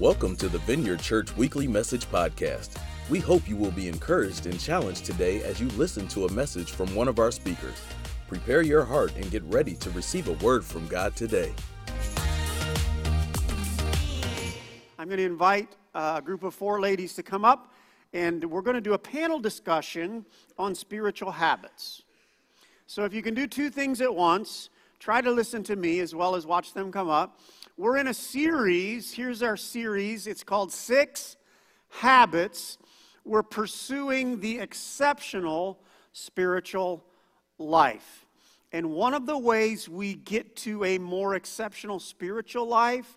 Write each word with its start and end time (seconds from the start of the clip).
Welcome 0.00 0.36
to 0.36 0.48
the 0.48 0.60
Vineyard 0.60 1.00
Church 1.00 1.36
Weekly 1.36 1.66
Message 1.66 2.08
Podcast. 2.08 2.80
We 3.10 3.18
hope 3.18 3.48
you 3.48 3.56
will 3.56 3.72
be 3.72 3.88
encouraged 3.88 4.46
and 4.46 4.60
challenged 4.60 5.04
today 5.04 5.42
as 5.42 5.60
you 5.60 5.66
listen 5.70 6.06
to 6.08 6.26
a 6.26 6.30
message 6.30 6.70
from 6.70 6.94
one 6.94 7.08
of 7.08 7.18
our 7.18 7.32
speakers. 7.32 7.74
Prepare 8.28 8.62
your 8.62 8.84
heart 8.84 9.12
and 9.16 9.28
get 9.28 9.42
ready 9.46 9.74
to 9.74 9.90
receive 9.90 10.28
a 10.28 10.34
word 10.34 10.64
from 10.64 10.86
God 10.86 11.16
today. 11.16 11.52
I'm 15.00 15.08
going 15.08 15.18
to 15.18 15.24
invite 15.24 15.74
a 15.96 16.22
group 16.24 16.44
of 16.44 16.54
four 16.54 16.80
ladies 16.80 17.14
to 17.14 17.24
come 17.24 17.44
up, 17.44 17.74
and 18.12 18.44
we're 18.44 18.62
going 18.62 18.76
to 18.76 18.80
do 18.80 18.92
a 18.92 18.98
panel 18.98 19.40
discussion 19.40 20.24
on 20.56 20.76
spiritual 20.76 21.32
habits. 21.32 22.02
So, 22.86 23.04
if 23.04 23.12
you 23.12 23.20
can 23.20 23.34
do 23.34 23.48
two 23.48 23.68
things 23.68 24.00
at 24.00 24.14
once, 24.14 24.70
try 25.00 25.20
to 25.20 25.30
listen 25.32 25.64
to 25.64 25.74
me 25.74 25.98
as 25.98 26.14
well 26.14 26.36
as 26.36 26.46
watch 26.46 26.72
them 26.72 26.92
come 26.92 27.10
up. 27.10 27.40
We're 27.78 27.98
in 27.98 28.08
a 28.08 28.14
series. 28.14 29.12
Here's 29.12 29.40
our 29.40 29.56
series. 29.56 30.26
It's 30.26 30.42
called 30.42 30.72
Six 30.72 31.36
Habits. 31.90 32.76
We're 33.24 33.44
pursuing 33.44 34.40
the 34.40 34.58
exceptional 34.58 35.78
spiritual 36.12 37.04
life. 37.56 38.26
And 38.72 38.90
one 38.90 39.14
of 39.14 39.26
the 39.26 39.38
ways 39.38 39.88
we 39.88 40.14
get 40.14 40.56
to 40.56 40.82
a 40.86 40.98
more 40.98 41.36
exceptional 41.36 42.00
spiritual 42.00 42.66
life 42.66 43.16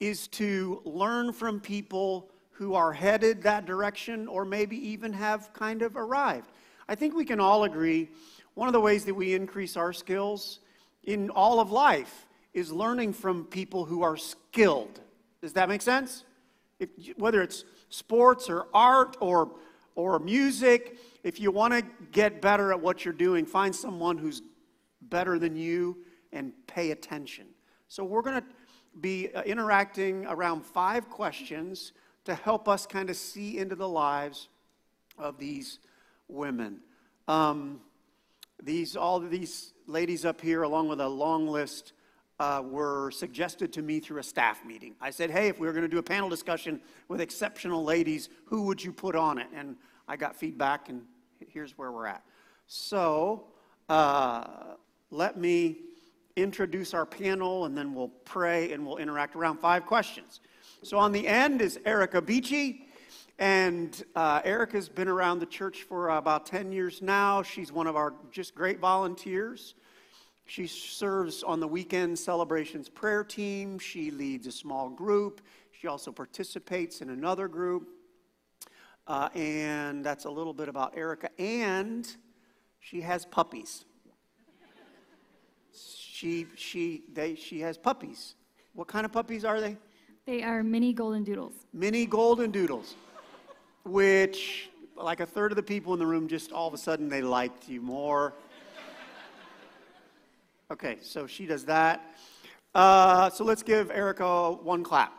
is 0.00 0.26
to 0.28 0.82
learn 0.84 1.32
from 1.32 1.60
people 1.60 2.28
who 2.50 2.74
are 2.74 2.92
headed 2.92 3.40
that 3.44 3.66
direction 3.66 4.26
or 4.26 4.44
maybe 4.44 4.76
even 4.78 5.12
have 5.12 5.52
kind 5.52 5.80
of 5.80 5.96
arrived. 5.96 6.50
I 6.88 6.96
think 6.96 7.14
we 7.14 7.24
can 7.24 7.38
all 7.38 7.62
agree 7.62 8.08
one 8.54 8.68
of 8.68 8.72
the 8.72 8.80
ways 8.80 9.04
that 9.04 9.14
we 9.14 9.32
increase 9.32 9.76
our 9.76 9.92
skills 9.92 10.58
in 11.04 11.30
all 11.30 11.60
of 11.60 11.70
life 11.70 12.26
is 12.54 12.70
learning 12.72 13.12
from 13.12 13.44
people 13.44 13.84
who 13.84 14.02
are 14.02 14.16
skilled. 14.16 15.00
Does 15.40 15.54
that 15.54 15.68
make 15.68 15.82
sense? 15.82 16.24
If, 16.78 16.90
whether 17.16 17.42
it's 17.42 17.64
sports 17.88 18.48
or 18.48 18.66
art 18.74 19.16
or, 19.20 19.50
or 19.94 20.18
music, 20.18 20.98
if 21.24 21.40
you 21.40 21.50
want 21.50 21.74
to 21.74 21.82
get 22.10 22.42
better 22.42 22.72
at 22.72 22.80
what 22.80 23.04
you're 23.04 23.14
doing, 23.14 23.46
find 23.46 23.74
someone 23.74 24.18
who's 24.18 24.42
better 25.00 25.38
than 25.38 25.56
you 25.56 25.98
and 26.32 26.52
pay 26.66 26.90
attention. 26.90 27.46
So, 27.88 28.04
we're 28.04 28.22
going 28.22 28.40
to 28.40 28.46
be 29.00 29.30
uh, 29.34 29.42
interacting 29.42 30.26
around 30.26 30.64
five 30.64 31.08
questions 31.08 31.92
to 32.24 32.34
help 32.34 32.68
us 32.68 32.86
kind 32.86 33.10
of 33.10 33.16
see 33.16 33.58
into 33.58 33.74
the 33.74 33.88
lives 33.88 34.48
of 35.18 35.38
these 35.38 35.78
women. 36.28 36.80
Um, 37.28 37.80
these, 38.62 38.96
all 38.96 39.20
these 39.20 39.72
ladies 39.86 40.24
up 40.24 40.40
here, 40.40 40.62
along 40.62 40.88
with 40.88 41.00
a 41.00 41.08
long 41.08 41.46
list 41.46 41.92
uh, 42.42 42.60
were 42.60 43.12
suggested 43.12 43.72
to 43.72 43.82
me 43.82 44.00
through 44.00 44.18
a 44.18 44.22
staff 44.22 44.64
meeting. 44.64 44.96
I 45.00 45.10
said, 45.10 45.30
hey, 45.30 45.46
if 45.46 45.60
we 45.60 45.66
were 45.68 45.72
going 45.72 45.84
to 45.84 45.88
do 45.88 45.98
a 45.98 46.02
panel 46.02 46.28
discussion 46.28 46.80
with 47.06 47.20
exceptional 47.20 47.84
ladies, 47.84 48.30
who 48.46 48.62
would 48.62 48.82
you 48.82 48.92
put 48.92 49.14
on 49.14 49.38
it? 49.38 49.46
And 49.54 49.76
I 50.08 50.16
got 50.16 50.34
feedback, 50.34 50.88
and 50.88 51.02
here's 51.38 51.78
where 51.78 51.92
we're 51.92 52.08
at. 52.08 52.24
So 52.66 53.44
uh, 53.88 54.74
let 55.12 55.38
me 55.38 55.82
introduce 56.34 56.94
our 56.94 57.06
panel, 57.06 57.66
and 57.66 57.78
then 57.78 57.94
we'll 57.94 58.08
pray 58.08 58.72
and 58.72 58.84
we'll 58.84 58.96
interact 58.96 59.36
around 59.36 59.58
five 59.58 59.86
questions. 59.86 60.40
So 60.82 60.98
on 60.98 61.12
the 61.12 61.28
end 61.28 61.62
is 61.62 61.78
Erica 61.84 62.20
Beachy. 62.20 62.88
And 63.38 64.04
uh, 64.16 64.40
Erica's 64.44 64.88
been 64.88 65.08
around 65.08 65.38
the 65.38 65.46
church 65.46 65.84
for 65.84 66.08
about 66.10 66.46
10 66.46 66.72
years 66.72 67.02
now. 67.02 67.42
She's 67.42 67.70
one 67.70 67.86
of 67.86 67.94
our 67.94 68.14
just 68.32 68.54
great 68.54 68.80
volunteers. 68.80 69.74
She 70.52 70.66
serves 70.66 71.42
on 71.42 71.60
the 71.60 71.66
weekend 71.66 72.18
celebrations 72.18 72.90
prayer 72.90 73.24
team. 73.24 73.78
She 73.78 74.10
leads 74.10 74.46
a 74.46 74.52
small 74.52 74.90
group. 74.90 75.40
She 75.70 75.86
also 75.86 76.12
participates 76.12 77.00
in 77.00 77.08
another 77.08 77.48
group. 77.48 77.88
Uh, 79.06 79.30
and 79.34 80.04
that's 80.04 80.26
a 80.26 80.30
little 80.30 80.52
bit 80.52 80.68
about 80.68 80.92
Erica. 80.94 81.30
And 81.40 82.06
she 82.80 83.00
has 83.00 83.24
puppies. 83.24 83.86
She, 85.72 86.44
she, 86.54 87.04
they, 87.10 87.34
she 87.34 87.60
has 87.60 87.78
puppies. 87.78 88.34
What 88.74 88.88
kind 88.88 89.06
of 89.06 89.12
puppies 89.12 89.46
are 89.46 89.58
they? 89.58 89.78
They 90.26 90.42
are 90.42 90.62
mini 90.62 90.92
golden 90.92 91.24
doodles. 91.24 91.54
Mini 91.72 92.04
golden 92.04 92.50
doodles, 92.50 92.94
which, 93.84 94.68
like 94.96 95.20
a 95.20 95.26
third 95.26 95.50
of 95.50 95.56
the 95.56 95.62
people 95.62 95.94
in 95.94 95.98
the 95.98 96.06
room, 96.06 96.28
just 96.28 96.52
all 96.52 96.68
of 96.68 96.74
a 96.74 96.78
sudden 96.78 97.08
they 97.08 97.22
liked 97.22 97.70
you 97.70 97.80
more. 97.80 98.34
Okay, 100.72 100.96
so 101.02 101.26
she 101.26 101.44
does 101.44 101.66
that. 101.66 102.16
Uh, 102.74 103.28
so 103.28 103.44
let's 103.44 103.62
give 103.62 103.90
Erica 103.90 104.52
one 104.52 104.82
clap. 104.82 105.12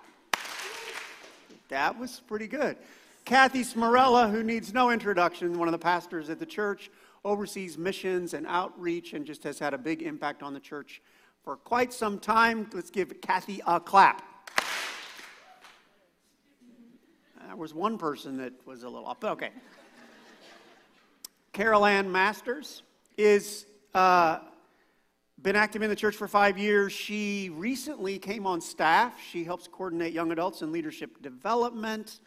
That 1.69 1.99
was 1.99 2.21
pretty 2.25 2.47
good. 2.47 2.75
Kathy 3.23 3.61
Smarrella, 3.61 4.31
who 4.31 4.41
needs 4.41 4.73
no 4.73 4.89
introduction, 4.89 5.59
one 5.59 5.67
of 5.67 5.71
the 5.71 5.77
pastors 5.77 6.31
at 6.31 6.39
the 6.39 6.45
church, 6.47 6.89
oversees 7.23 7.77
missions 7.77 8.33
and 8.33 8.47
outreach 8.47 9.13
and 9.13 9.27
just 9.27 9.43
has 9.43 9.59
had 9.59 9.75
a 9.75 9.77
big 9.77 10.01
impact 10.01 10.41
on 10.41 10.55
the 10.55 10.59
church 10.59 11.03
for 11.43 11.55
quite 11.55 11.93
some 11.93 12.17
time. 12.17 12.67
Let's 12.73 12.89
give 12.89 13.21
Kathy 13.21 13.61
a 13.67 13.79
clap. 13.79 14.23
There 17.45 17.55
was 17.55 17.75
one 17.75 17.99
person 17.99 18.37
that 18.37 18.53
was 18.65 18.81
a 18.81 18.89
little 18.89 19.07
up. 19.07 19.23
Okay. 19.23 19.51
Carol 21.51 21.85
Ann 21.85 22.11
Masters 22.11 22.81
is 23.19 23.67
uh, 23.93 24.39
been 25.43 25.55
active 25.57 25.81
in 25.81 25.89
the 25.89 25.95
church 25.95 26.15
for 26.15 26.29
five 26.29 26.57
years. 26.57 26.93
She 26.93 27.49
recently 27.49 28.17
came 28.17 28.47
on 28.47 28.61
staff. 28.61 29.19
She 29.19 29.43
helps 29.43 29.67
coordinate 29.67 30.13
young 30.13 30.31
adults 30.31 30.61
in 30.61 30.71
leadership 30.71 31.21
development. 31.21 32.21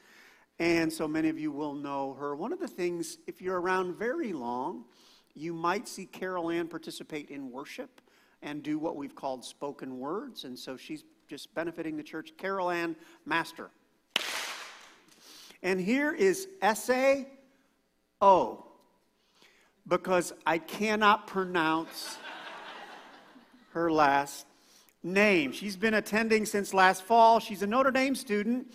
And 0.59 0.93
so 0.93 1.09
many 1.09 1.31
of 1.31 1.38
you 1.38 1.50
will 1.50 1.72
know 1.72 2.12
her. 2.21 2.37
One 2.37 2.53
of 2.53 2.60
the 2.60 2.69
things, 2.69 3.16
if 3.27 3.41
you're 3.41 3.59
around 3.59 3.97
very 3.97 4.34
long, 4.34 4.84
you 5.34 5.54
might 5.54 5.88
see 5.88 6.04
Carol 6.04 6.50
Ann 6.50 6.69
participate 6.69 7.31
in 7.31 7.50
worship 7.50 8.03
and 8.43 8.62
do 8.62 8.78
what 8.78 8.97
we've 8.97 9.15
called 9.15 9.47
spoken 9.47 9.98
words. 9.98 10.44
And 10.44 10.59
so 10.59 10.77
she's 10.77 11.03
just 11.27 11.54
benefiting 11.54 11.97
the 11.97 12.03
church. 12.03 12.33
Carol 12.37 12.71
Ann 12.71 12.94
Master. 13.25 13.71
And 15.62 15.81
here 15.81 16.12
is 16.12 16.48
Ese 16.60 17.25
O. 18.21 18.66
Because 19.88 20.34
I 20.44 20.59
cannot 20.59 21.27
pronounce 21.27 22.19
her 23.77 23.93
last 23.93 24.47
name. 25.03 25.53
She's 25.53 25.77
been 25.77 25.93
attending 25.93 26.47
since 26.47 26.73
last 26.73 27.03
fall. 27.03 27.41
She's 27.41 27.61
a 27.61 27.67
Notre 27.67 27.91
Dame 27.91 28.15
student, 28.15 28.73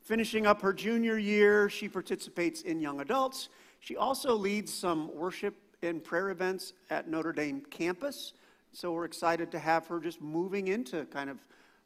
finishing 0.00 0.46
up 0.46 0.62
her 0.62 0.72
junior 0.72 1.18
year. 1.18 1.68
She 1.68 1.88
participates 1.88 2.62
in 2.62 2.80
young 2.80 3.00
adults. 3.00 3.48
She 3.80 3.96
also 3.96 4.32
leads 4.32 4.72
some 4.72 5.12
worship 5.12 5.56
and 5.82 6.02
prayer 6.02 6.30
events 6.30 6.72
at 6.88 7.08
Notre 7.08 7.32
Dame 7.32 7.62
campus. 7.62 8.32
So 8.72 8.92
we're 8.92 9.06
excited 9.06 9.50
to 9.50 9.58
have 9.58 9.88
her 9.88 9.98
just 9.98 10.22
moving 10.22 10.68
into 10.68 11.04
kind 11.06 11.30
of 11.30 11.38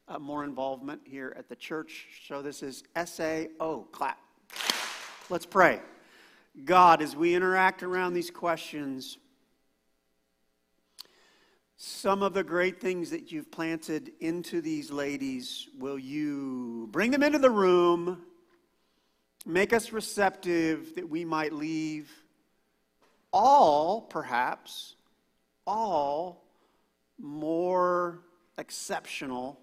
uh, 0.07 0.19
more 0.19 0.45
involvement 0.45 1.01
here 1.05 1.35
at 1.39 1.49
the 1.49 1.57
church. 1.57 2.09
So 2.27 2.43
this 2.43 2.63
is 2.63 2.85
SAO. 3.03 3.87
Clap. 3.93 4.19
Let's 5.31 5.47
pray. 5.47 5.81
God, 6.67 7.01
as 7.01 7.17
we 7.17 7.35
interact 7.35 7.83
around 7.83 8.13
these 8.13 8.31
questions, 8.31 9.17
some 11.81 12.25
of 12.25 12.35
the 12.35 12.43
great 12.43 12.81
things 12.81 13.11
that 13.11 13.31
you've 13.31 13.53
planted 13.53 14.11
into 14.19 14.61
these 14.61 14.91
ladies, 14.91 15.69
will 15.79 15.99
you 15.99 16.89
bring 16.91 17.13
them 17.13 17.23
into 17.23 17.39
the 17.39 17.49
room, 17.49 18.21
make 19.47 19.73
us 19.73 19.93
receptive 19.93 20.97
that 20.97 21.09
we 21.09 21.25
might 21.25 21.53
leave 21.53 22.11
all, 23.33 24.01
perhaps, 24.01 24.97
all 25.69 26.45
more 27.17 28.25
exceptional 28.59 29.61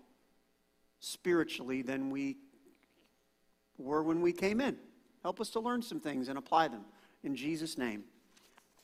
spiritually 1.01 1.81
than 1.81 2.09
we 2.09 2.37
were 3.77 4.01
when 4.01 4.21
we 4.21 4.31
came 4.31 4.61
in. 4.61 4.77
Help 5.21 5.41
us 5.41 5.49
to 5.49 5.59
learn 5.59 5.81
some 5.81 5.99
things 5.99 6.29
and 6.29 6.37
apply 6.37 6.69
them. 6.69 6.85
In 7.25 7.35
Jesus' 7.35 7.77
name, 7.77 8.05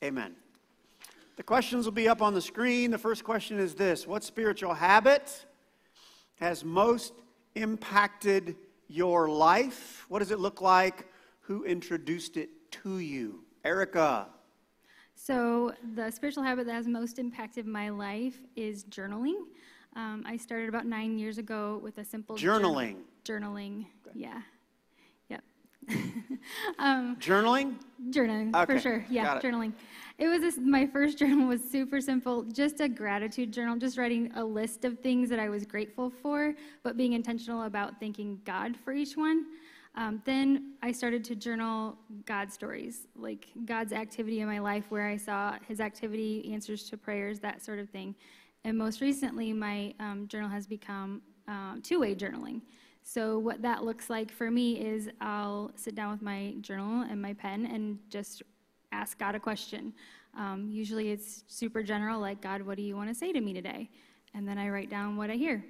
amen. 0.04 0.36
The 1.38 1.44
questions 1.44 1.86
will 1.86 1.92
be 1.92 2.08
up 2.08 2.22
on 2.22 2.34
the 2.34 2.42
screen. 2.42 2.92
The 2.92 2.98
first 2.98 3.24
question 3.24 3.60
is 3.60 3.76
this 3.76 4.06
What 4.06 4.24
spiritual 4.24 4.74
habit 4.74 5.46
has 6.36 6.64
most 6.64 7.14
impacted 7.56 8.56
your 8.88 9.30
life? 9.30 10.06
What 10.10 10.20
does 10.20 10.32
it 10.32 10.40
look 10.40 10.62
like? 10.62 11.08
Who 11.42 11.64
introduced 11.64 12.38
it 12.38 12.50
to 12.84 13.00
you? 13.00 13.44
Erica. 13.64 14.28
So, 15.16 15.74
the 15.96 16.10
spiritual 16.10 16.44
habit 16.44 16.66
that 16.66 16.74
has 16.74 16.88
most 16.88 17.20
impacted 17.20 17.68
my 17.68 17.90
life 17.90 18.40
is 18.56 18.86
journaling. 18.86 19.44
Um, 19.96 20.24
I 20.26 20.38
started 20.38 20.68
about 20.68 20.86
nine 20.86 21.18
years 21.20 21.38
ago 21.38 21.80
with 21.84 21.98
a 22.00 22.06
simple 22.06 22.36
journaling. 22.38 22.96
Journal- 23.24 23.54
journaling, 23.54 23.86
yeah. 24.16 24.42
Um, 26.80 27.18
journaling? 27.18 27.76
Journaling, 28.10 28.56
okay. 28.56 28.74
for 28.74 28.80
sure. 28.80 29.06
Yeah, 29.10 29.40
journaling. 29.40 29.74
It 30.18 30.28
was 30.28 30.42
this, 30.42 30.58
my 30.58 30.86
first 30.86 31.18
journal 31.20 31.48
was 31.48 31.62
super 31.62 32.02
simple, 32.02 32.44
just 32.44 32.80
a 32.80 32.90
gratitude 32.90 33.52
journal, 33.52 33.78
just 33.78 33.98
writing 33.98 34.32
a 34.36 34.44
list 34.44 34.86
of 34.86 35.00
things 35.00 35.30
that 35.30 35.40
I 35.40 35.50
was 35.50 35.66
grateful 35.66 36.10
for, 36.10 36.56
but 36.84 36.98
being 36.98 37.14
intentional 37.14 37.64
about 37.64 38.00
thanking 38.00 38.40
God 38.46 38.76
for 38.78 38.94
each 38.94 39.16
one. 39.16 39.46
Um, 39.96 40.22
then 40.26 40.74
I 40.82 40.92
started 40.92 41.24
to 41.26 41.36
journal 41.36 41.98
God 42.26 42.52
stories, 42.52 43.08
like 43.16 43.48
God's 43.66 43.92
activity 43.92 44.40
in 44.40 44.48
my 44.48 44.60
life, 44.60 44.86
where 44.90 45.08
I 45.08 45.18
saw 45.18 45.56
His 45.68 45.82
activity, 45.82 46.52
answers 46.54 46.90
to 46.90 46.98
prayers, 46.98 47.40
that 47.40 47.64
sort 47.64 47.80
of 47.80 47.90
thing. 47.90 48.16
And 48.64 48.78
most 48.78 49.02
recently, 49.02 49.52
my 49.52 49.94
um, 50.00 50.28
journal 50.28 50.50
has 50.50 50.66
become 50.66 51.22
uh, 51.48 51.76
two 51.84 52.00
way 52.00 52.16
journaling. 52.16 52.62
So, 53.04 53.40
what 53.40 53.62
that 53.62 53.84
looks 53.84 54.10
like 54.10 54.32
for 54.32 54.52
me 54.52 54.80
is 54.80 55.10
I'll 55.20 55.72
sit 55.76 55.96
down 55.96 56.12
with 56.12 56.22
my 56.22 56.56
journal 56.62 57.06
and 57.10 57.22
my 57.22 57.34
pen 57.34 57.66
and 57.66 58.00
just 58.10 58.44
ask 58.92 59.18
God 59.18 59.36
a 59.36 59.40
question. 59.40 59.94
Um, 60.38 60.70
usually 60.72 61.12
it's 61.12 61.44
super 61.48 61.84
general, 61.84 62.20
like, 62.20 62.42
God, 62.42 62.62
what 62.62 62.78
do 62.78 62.84
you 62.84 62.96
want 62.96 63.10
to 63.10 63.16
say 63.16 63.34
to 63.34 63.42
me 63.42 63.54
today? 63.54 63.90
And 64.34 64.48
then 64.48 64.58
I 64.58 64.70
write 64.70 64.90
down 64.90 65.18
what 65.18 65.30
I 65.30 65.36
hear. 65.36 65.64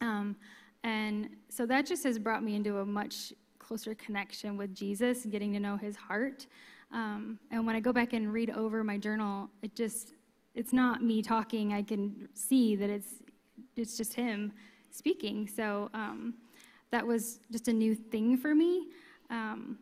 Um, 0.00 0.36
and 0.84 1.30
so 1.48 1.66
that 1.66 1.86
just 1.86 2.04
has 2.04 2.18
brought 2.18 2.44
me 2.44 2.54
into 2.54 2.78
a 2.78 2.84
much 2.84 3.32
closer 3.58 3.94
connection 3.94 4.56
with 4.56 4.74
Jesus, 4.74 5.24
getting 5.24 5.52
to 5.54 5.60
know 5.60 5.76
his 5.76 5.96
heart. 5.96 6.46
Um, 6.92 7.38
and 7.50 7.66
when 7.66 7.74
I 7.74 7.80
go 7.80 7.92
back 7.92 8.12
and 8.12 8.32
read 8.32 8.50
over 8.50 8.84
my 8.84 8.98
journal, 8.98 9.48
it 9.62 9.74
just, 9.74 10.12
it's 10.54 10.72
not 10.72 11.02
me 11.02 11.22
talking. 11.22 11.72
I 11.72 11.82
can 11.82 12.28
see 12.34 12.76
that 12.76 12.90
it's, 12.90 13.14
it's 13.76 13.96
just 13.96 14.14
him 14.14 14.52
speaking. 14.94 15.48
So 15.48 15.90
um, 15.92 16.34
that 16.90 17.06
was 17.06 17.40
just 17.50 17.68
a 17.68 17.72
new 17.72 17.94
thing 17.94 18.36
for 18.36 18.54
me. 18.54 18.86
Um, 19.28 19.78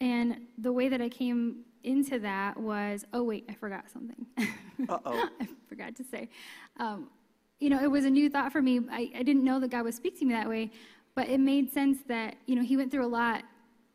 and 0.00 0.40
the 0.58 0.72
way 0.72 0.88
that 0.88 1.00
I 1.00 1.08
came 1.08 1.64
into 1.84 2.18
that 2.20 2.58
was 2.58 3.04
oh, 3.12 3.22
wait, 3.22 3.44
I 3.48 3.54
forgot 3.54 3.84
something. 3.90 4.26
Uh 4.88 4.98
oh. 5.04 5.28
I 5.38 5.46
forgot 5.68 5.94
to 5.96 6.02
say. 6.02 6.30
Um, 6.78 7.10
you 7.58 7.68
know, 7.68 7.78
it 7.82 7.90
was 7.90 8.06
a 8.06 8.10
new 8.10 8.30
thought 8.30 8.50
for 8.50 8.62
me. 8.62 8.80
I, 8.90 9.10
I 9.14 9.22
didn't 9.22 9.44
know 9.44 9.60
that 9.60 9.70
God 9.70 9.84
would 9.84 9.92
speak 9.92 10.18
to 10.20 10.24
me 10.24 10.32
that 10.32 10.48
way, 10.48 10.70
but 11.14 11.28
it 11.28 11.38
made 11.38 11.70
sense 11.70 11.98
that, 12.08 12.36
you 12.46 12.56
know, 12.56 12.62
He 12.62 12.78
went 12.78 12.90
through 12.90 13.04
a 13.04 13.06
lot 13.06 13.42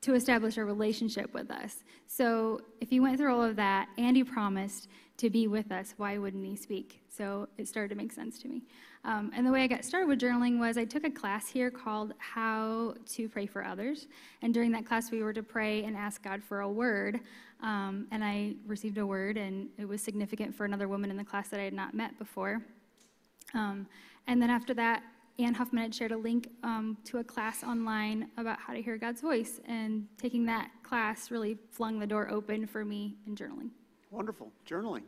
to 0.01 0.13
establish 0.13 0.57
a 0.57 0.63
relationship 0.63 1.33
with 1.33 1.49
us. 1.49 1.83
So 2.05 2.61
if 2.81 2.91
He 2.91 2.99
went 2.99 3.17
through 3.17 3.33
all 3.33 3.43
of 3.43 3.55
that 3.55 3.87
and 3.97 4.15
He 4.15 4.23
promised 4.23 4.89
to 5.17 5.31
be 5.31 5.47
with 5.47 5.71
us, 5.71 5.95
why 5.97 6.19
wouldn't 6.19 6.45
He 6.45 6.55
speak? 6.55 7.01
So 7.09 7.47
it 7.57 7.67
started 7.67 7.89
to 7.89 7.95
make 7.95 8.11
sense 8.11 8.37
to 8.43 8.47
me. 8.47 8.61
Um, 9.05 9.31
and 9.35 9.45
the 9.45 9.51
way 9.51 9.61
I 9.61 9.67
got 9.67 9.85
started 9.85 10.07
with 10.07 10.19
journaling 10.19 10.59
was 10.59 10.77
I 10.77 10.85
took 10.85 11.03
a 11.03 11.11
class 11.11 11.47
here 11.47 11.69
called 11.69 12.13
How 12.17 12.95
to 13.13 13.29
Pray 13.29 13.45
for 13.45 13.63
Others. 13.63 14.07
And 14.41 14.51
during 14.51 14.71
that 14.71 14.83
class, 14.83 15.11
we 15.11 15.21
were 15.21 15.33
to 15.33 15.43
pray 15.43 15.83
and 15.83 15.95
ask 15.95 16.23
God 16.23 16.43
for 16.43 16.61
a 16.61 16.69
word. 16.69 17.19
Um, 17.61 18.07
and 18.11 18.23
I 18.23 18.55
received 18.65 18.97
a 18.97 19.05
word, 19.05 19.37
and 19.37 19.69
it 19.77 19.87
was 19.87 20.01
significant 20.01 20.55
for 20.55 20.65
another 20.65 20.87
woman 20.87 21.11
in 21.11 21.17
the 21.17 21.23
class 21.23 21.49
that 21.49 21.59
I 21.59 21.63
had 21.63 21.73
not 21.73 21.93
met 21.93 22.17
before. 22.17 22.63
Um, 23.53 23.85
and 24.25 24.41
then 24.41 24.49
after 24.49 24.73
that, 24.73 25.03
Ann 25.37 25.53
Huffman 25.53 25.83
had 25.83 25.93
shared 25.93 26.11
a 26.11 26.17
link 26.17 26.49
um, 26.63 26.97
to 27.05 27.19
a 27.19 27.23
class 27.23 27.63
online 27.63 28.29
about 28.37 28.57
how 28.59 28.73
to 28.73 28.81
hear 28.81 28.97
God's 28.97 29.21
voice. 29.21 29.61
And 29.67 30.07
taking 30.17 30.45
that 30.47 30.71
class 30.81 31.29
really 31.29 31.57
flung 31.69 31.99
the 31.99 32.07
door 32.07 32.27
open 32.31 32.65
for 32.65 32.83
me 32.83 33.17
in 33.27 33.35
journaling. 33.35 33.69
Wonderful. 34.09 34.51
Journaling. 34.67 35.03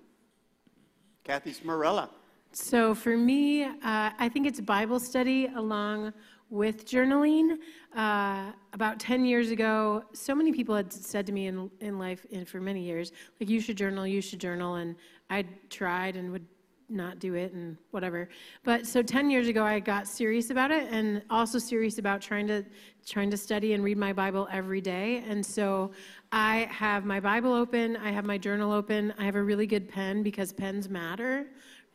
Kathy 1.24 1.52
Smarrella. 1.52 2.10
So 2.59 2.95
for 2.95 3.15
me, 3.15 3.65
uh, 3.65 3.69
I 3.83 4.30
think 4.33 4.48
it's 4.48 4.59
Bible 4.59 5.00
study 5.00 5.45
along 5.56 6.12
with 6.50 6.88
journaling. 6.88 7.59
Uh, 7.95 8.51
about 8.74 9.00
10 9.00 9.25
years 9.25 9.51
ago, 9.51 10.04
so 10.13 10.33
many 10.33 10.51
people 10.51 10.75
had 10.75 10.92
said 10.92 11.27
to 11.27 11.31
me 11.31 11.45
in, 11.45 11.69
in 11.81 12.00
life 12.00 12.25
and 12.33 12.48
for 12.48 12.59
many 12.59 12.81
years, 12.81 13.12
like, 13.39 13.48
you 13.48 13.62
should 13.62 13.77
journal, 13.77 14.07
you 14.07 14.21
should 14.21 14.39
journal. 14.39 14.75
And 14.75 14.95
I 15.30 15.45
tried 15.69 16.15
and 16.15 16.31
would 16.31 16.48
not 16.89 17.19
do 17.19 17.36
it 17.36 17.54
and 17.54 17.77
whatever. 17.92 18.27
But 18.63 18.88
so 18.88 19.03
10 19.03 19.30
years 19.30 19.48
ago, 19.48 19.63
I 19.63 19.80
got 19.80 20.07
serious 20.07 20.50
about 20.50 20.71
it 20.71 20.88
and 20.89 21.21
also 21.30 21.60
serious 21.60 22.00
about 22.00 22.21
trying 22.21 22.48
to 22.48 22.65
trying 23.06 23.30
to 23.30 23.38
study 23.38 23.74
and 23.74 23.83
read 23.83 23.98
my 23.98 24.12
Bible 24.12 24.50
every 24.51 24.81
day. 24.81 25.24
And 25.30 25.45
so 25.45 25.92
I 26.31 26.68
have 26.71 27.06
my 27.06 27.19
Bible 27.19 27.53
open, 27.53 27.95
I 27.98 28.12
have 28.12 28.25
my 28.25 28.38
journal 28.38 28.71
open, 28.71 29.13
I 29.18 29.25
have 29.25 29.36
a 29.36 29.44
really 29.44 29.68
good 29.68 29.88
pen 29.88 30.24
because 30.24 30.51
pens 30.51 30.89
matter 30.89 31.48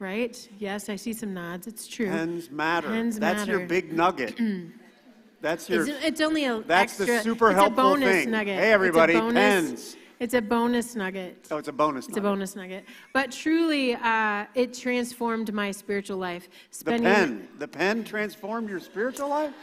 right? 0.02 0.48
Yes, 0.58 0.88
I 0.88 0.96
see 0.96 1.12
some 1.12 1.32
nods. 1.32 1.66
It's 1.66 1.86
true. 1.86 2.08
Pens 2.08 2.50
matter. 2.50 2.88
Pens 2.88 3.18
That's 3.18 3.46
matter. 3.46 3.58
your 3.58 3.66
big 3.66 3.92
nugget. 3.92 4.38
That's 5.40 5.70
your. 5.70 5.88
It's, 5.88 6.04
it's 6.04 6.20
only 6.20 6.44
a. 6.44 6.60
That's 6.60 7.00
extra, 7.00 7.16
the 7.16 7.22
super 7.22 7.52
helpful 7.52 7.72
a 7.72 7.90
bonus 7.94 8.08
thing. 8.08 8.30
Nugget. 8.30 8.58
Hey, 8.58 8.72
everybody, 8.72 9.14
it's 9.14 9.32
pens. 9.32 9.96
It's 10.20 10.34
a 10.34 10.42
bonus 10.42 10.94
nugget. 10.94 11.48
Oh, 11.50 11.56
it's 11.56 11.66
a 11.66 11.72
bonus. 11.72 12.06
It's 12.06 12.16
nugget. 12.16 12.24
a 12.24 12.30
bonus 12.30 12.56
nugget. 12.56 12.84
But 13.12 13.32
truly, 13.32 13.94
uh, 13.94 14.44
it 14.54 14.72
transformed 14.74 15.52
my 15.52 15.72
spiritual 15.72 16.18
life. 16.18 16.48
Spending 16.70 17.02
the 17.02 17.10
pen. 17.10 17.48
The 17.58 17.68
pen 17.68 18.04
transformed 18.04 18.68
your 18.68 18.78
spiritual 18.78 19.30
life. 19.30 19.54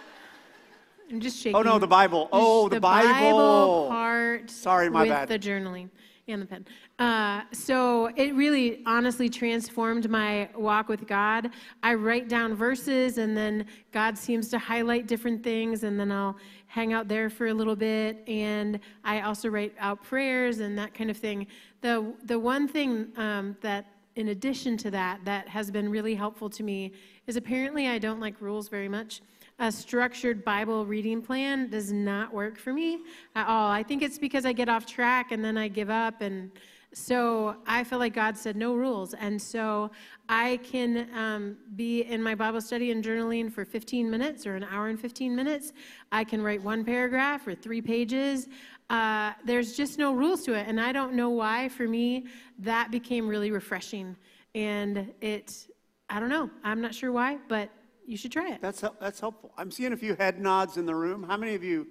I'm 1.10 1.22
just 1.22 1.38
shaking. 1.38 1.56
Oh 1.56 1.62
no, 1.62 1.80
the 1.80 1.88
Bible. 1.88 2.28
Oh, 2.32 2.68
the, 2.68 2.76
the 2.76 2.82
Bible. 2.82 3.14
Bible 3.14 3.88
part. 3.88 4.50
Sorry, 4.50 4.90
my 4.90 5.02
with 5.02 5.10
bad. 5.10 5.28
The 5.30 5.40
journaling 5.40 5.90
and 6.28 6.42
the 6.42 6.46
pen. 6.46 6.66
Uh, 7.00 7.44
so 7.54 8.07
it 8.18 8.36
really 8.36 8.84
honestly 8.86 9.30
transformed 9.30 10.10
my 10.10 10.50
walk 10.54 10.90
with 10.90 11.07
God. 11.07 11.51
I 11.81 11.94
write 11.94 12.28
down 12.28 12.54
verses, 12.54 13.18
and 13.18 13.36
then 13.36 13.66
God 13.94 14.18
seems 14.18 14.50
to 14.50 14.60
highlight 14.60 15.07
different 15.07 15.42
things, 15.42 15.84
and 15.84 15.98
then 15.98 16.12
I'll 16.12 16.36
hang 16.68 16.92
out 16.92 17.07
there 17.07 17.30
for 17.30 17.48
a 17.48 17.54
little 17.54 17.75
bit. 17.75 18.22
And 18.28 18.81
I 19.06 19.22
also 19.22 19.48
write 19.48 19.74
out 19.80 20.04
prayers 20.04 20.60
and 20.60 20.78
that 20.78 20.94
kind 20.94 21.10
of 21.10 21.16
thing. 21.16 21.48
The, 21.80 22.13
the 22.25 22.38
one 22.38 22.68
thing 22.68 23.07
um, 23.16 23.56
that, 23.62 23.86
in 24.18 24.28
addition 24.28 24.75
to 24.78 24.92
that, 24.92 25.24
that 25.24 25.48
has 25.48 25.72
been 25.72 25.90
really 25.90 26.16
helpful 26.16 26.50
to 26.50 26.63
me 26.63 26.92
is 27.28 27.38
apparently 27.38 27.88
I 27.88 27.98
don't 27.98 28.19
like 28.19 28.42
rules 28.42 28.68
very 28.68 28.90
much 28.90 29.22
a 29.62 29.69
structured 29.69 30.45
Bible 30.45 30.86
reading 30.86 31.22
plan 31.22 31.69
does 31.69 31.92
not 31.92 32.34
work 32.34 32.57
for 32.57 32.72
me 32.72 33.00
at 33.36 33.45
all. 33.45 33.69
I 33.69 33.84
think 33.84 34.02
it's 34.02 34.18
because 34.18 34.45
I 34.45 34.54
get 34.54 34.69
off 34.69 34.86
track 34.86 35.34
and 35.34 35.44
then 35.44 35.57
I 35.57 35.68
give 35.68 35.90
up. 35.90 36.22
And 36.22 36.50
so 36.94 37.56
I 37.68 37.84
feel 37.84 38.00
like 38.00 38.14
God 38.14 38.36
said 38.36 38.56
no 38.56 38.74
rules. 38.74 39.14
And 39.14 39.40
so 39.40 39.92
I 40.28 40.58
can 40.64 41.08
um, 41.16 41.58
be 41.76 42.02
in 42.02 42.22
my 42.22 42.34
Bible 42.34 42.62
study 42.62 42.92
and 42.92 43.04
journaling 43.04 43.52
for 43.52 43.64
15 43.64 44.10
minutes 44.10 44.48
or 44.48 44.56
an 44.56 44.64
hour 44.64 44.88
and 44.88 45.00
15 45.00 45.36
minutes. 45.36 45.74
I 46.12 46.24
can 46.24 46.42
write 46.42 46.64
one 46.64 46.84
paragraph 46.84 47.48
or 47.48 47.54
three 47.54 47.82
pages. 47.82 48.48
Uh, 48.90 49.34
there's 49.46 49.78
just 49.78 50.00
no 50.00 50.14
rules 50.14 50.44
to 50.46 50.54
it. 50.54 50.66
And 50.68 50.82
I 50.82 50.92
don't 50.92 51.14
know 51.14 51.30
why, 51.30 51.70
for 51.70 51.88
me, 51.88 52.26
that 52.58 52.90
became 52.90 53.28
really 53.28 53.52
refreshing. 53.52 54.16
And 54.56 55.14
it, 55.22 55.68
I 56.10 56.20
don't 56.20 56.30
know, 56.30 56.50
I'm 56.64 56.82
not 56.82 56.96
sure 56.96 57.12
why, 57.12 57.38
but 57.48 57.70
you 58.08 58.18
should 58.18 58.32
try 58.32 58.50
it. 58.52 58.62
That's, 58.62 58.84
that's 59.00 59.19
helpful. 59.19 59.52
I'm 59.58 59.69
seeing 59.69 59.94
a 59.94 59.98
few 59.98 60.16
head 60.16 60.40
nods 60.40 60.78
in 60.78 60.88
the 60.88 60.96
room. 60.96 61.22
How 61.22 61.38
many 61.38 61.54
of 61.54 61.64
you 61.64 61.86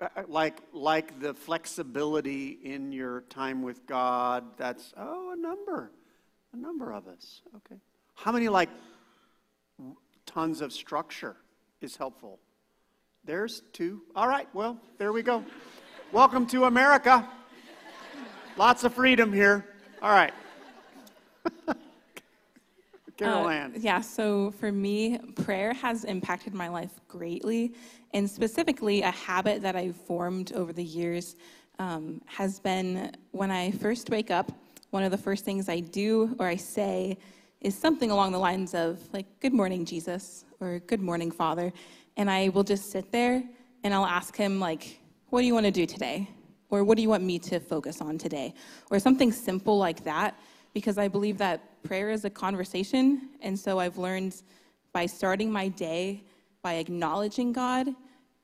Uh, 0.00 0.08
uh, 0.16 0.22
like, 0.28 0.60
like 0.72 1.18
the 1.20 1.34
flexibility 1.34 2.58
in 2.62 2.92
your 2.92 3.22
time 3.22 3.62
with 3.62 3.86
God? 3.86 4.44
That's, 4.56 4.92
oh, 4.96 5.32
a 5.32 5.36
number. 5.36 5.90
A 6.52 6.56
number 6.56 6.92
of 6.92 7.08
us. 7.08 7.42
Okay. 7.56 7.80
How 8.14 8.32
many 8.32 8.48
like 8.48 8.68
tons 10.26 10.60
of 10.60 10.72
structure 10.72 11.36
is 11.80 11.96
helpful? 11.96 12.38
There's 13.24 13.62
two. 13.72 14.02
All 14.14 14.28
right, 14.28 14.48
well, 14.54 14.78
there 14.98 15.12
we 15.12 15.22
go. 15.22 15.44
Welcome 16.12 16.46
to 16.48 16.64
America. 16.64 17.28
Lots 18.56 18.84
of 18.84 18.94
freedom 18.94 19.32
here. 19.32 19.64
All 20.00 20.10
right. 20.10 20.32
Carol 23.18 23.48
Uh, 23.48 23.68
yeah, 23.76 24.00
so 24.00 24.52
for 24.52 24.70
me, 24.70 25.18
prayer 25.34 25.72
has 25.74 26.04
impacted 26.04 26.54
my 26.54 26.68
life 26.68 27.00
greatly. 27.08 27.74
And 28.14 28.30
specifically, 28.30 29.02
a 29.02 29.10
habit 29.10 29.60
that 29.62 29.74
I've 29.74 29.96
formed 29.96 30.52
over 30.52 30.72
the 30.72 30.84
years 30.84 31.34
um, 31.80 32.22
has 32.26 32.60
been 32.60 33.12
when 33.32 33.50
I 33.50 33.72
first 33.72 34.08
wake 34.08 34.30
up, 34.30 34.52
one 34.90 35.02
of 35.02 35.10
the 35.10 35.18
first 35.18 35.44
things 35.44 35.68
I 35.68 35.80
do 35.80 36.34
or 36.38 36.46
I 36.46 36.56
say 36.56 37.18
is 37.60 37.76
something 37.76 38.12
along 38.12 38.32
the 38.32 38.38
lines 38.38 38.72
of, 38.72 39.00
like, 39.12 39.26
Good 39.40 39.52
morning, 39.52 39.84
Jesus, 39.84 40.44
or 40.60 40.78
Good 40.86 41.02
morning, 41.02 41.32
Father. 41.32 41.72
And 42.16 42.30
I 42.30 42.50
will 42.50 42.64
just 42.64 42.90
sit 42.92 43.10
there 43.10 43.42
and 43.82 43.92
I'll 43.92 44.06
ask 44.06 44.36
him, 44.36 44.60
like, 44.60 45.00
What 45.30 45.40
do 45.40 45.46
you 45.46 45.54
want 45.54 45.66
to 45.66 45.72
do 45.72 45.86
today? 45.86 46.28
Or 46.70 46.84
what 46.84 46.96
do 46.96 47.02
you 47.02 47.08
want 47.08 47.24
me 47.24 47.40
to 47.40 47.58
focus 47.58 48.00
on 48.00 48.16
today? 48.16 48.54
Or 48.90 49.00
something 49.00 49.32
simple 49.32 49.76
like 49.76 50.04
that 50.04 50.38
because 50.72 50.98
I 50.98 51.08
believe 51.08 51.38
that 51.82 51.88
prayer 51.88 52.10
is 52.10 52.24
a 52.24 52.30
conversation. 52.30 53.30
And 53.40 53.58
so 53.58 53.78
I've 53.78 53.98
learned 53.98 54.42
by 54.92 55.06
starting 55.06 55.50
my 55.50 55.68
day 55.68 56.22
by 56.62 56.74
acknowledging 56.74 57.52
God 57.52 57.88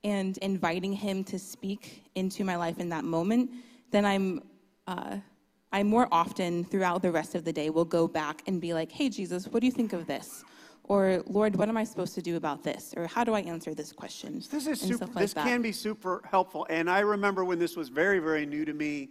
and 0.05 0.37
inviting 0.39 0.93
Him 0.93 1.25
to 1.25 1.39
speak 1.39 2.05
into 2.15 2.45
my 2.45 2.57
life 2.57 2.79
in 2.79 2.89
that 2.91 3.05
moment, 3.05 3.51
then 3.91 4.05
I'm. 4.05 4.43
Uh, 4.87 5.17
I 5.73 5.83
more 5.83 6.07
often 6.13 6.63
throughout 6.63 7.03
the 7.03 7.11
rest 7.11 7.35
of 7.35 7.45
the 7.45 7.53
day 7.53 7.69
will 7.69 7.85
go 7.85 8.07
back 8.07 8.43
and 8.47 8.61
be 8.61 8.73
like, 8.73 8.93
hey, 8.93 9.09
Jesus, 9.09 9.49
what 9.49 9.59
do 9.59 9.67
you 9.67 9.73
think 9.73 9.93
of 9.93 10.07
this? 10.07 10.45
or 10.85 11.23
Lord, 11.27 11.57
what 11.57 11.69
am 11.69 11.77
I 11.77 11.85
supposed 11.85 12.15
to 12.15 12.23
do 12.23 12.37
about 12.37 12.63
this? 12.63 12.93
Or 12.97 13.07
how 13.07 13.25
do 13.25 13.33
I 13.33 13.41
answer 13.41 13.75
this 13.75 13.91
question? 13.91 14.43
This 14.51 14.67
is 14.67 14.81
super, 14.81 15.07
like 15.07 15.15
this 15.15 15.33
that. 15.33 15.45
can 15.45 15.63
be 15.63 15.73
super 15.73 16.21
helpful. 16.31 16.67
And 16.69 16.91
I 16.91 17.01
remember 17.01 17.43
when 17.45 17.59
this 17.59 17.75
was 17.75 17.89
very, 17.89 18.19
very 18.19 18.45
new 18.45 18.67
to 18.67 18.75
me, 18.75 19.09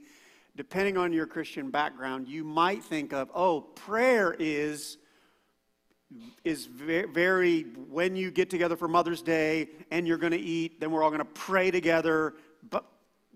depending 0.55 0.97
on 0.97 1.13
your 1.13 1.25
Christian 1.25 1.69
background, 1.69 2.27
you 2.27 2.43
might 2.43 2.83
think 2.83 3.13
of, 3.13 3.29
oh, 3.33 3.61
prayer 3.61 4.35
is 4.37 4.97
is 6.43 6.67
very, 6.67 7.07
very 7.07 7.61
when 7.89 8.15
you 8.15 8.29
get 8.29 8.47
together 8.47 8.75
for 8.75 8.87
Mother's 8.87 9.23
Day 9.23 9.69
and 9.89 10.07
you're 10.07 10.19
going 10.19 10.31
to 10.31 10.37
eat, 10.37 10.79
then 10.79 10.91
we're 10.91 11.01
all 11.01 11.09
going 11.09 11.17
to 11.17 11.25
pray 11.25 11.71
together, 11.71 12.35
but 12.69 12.85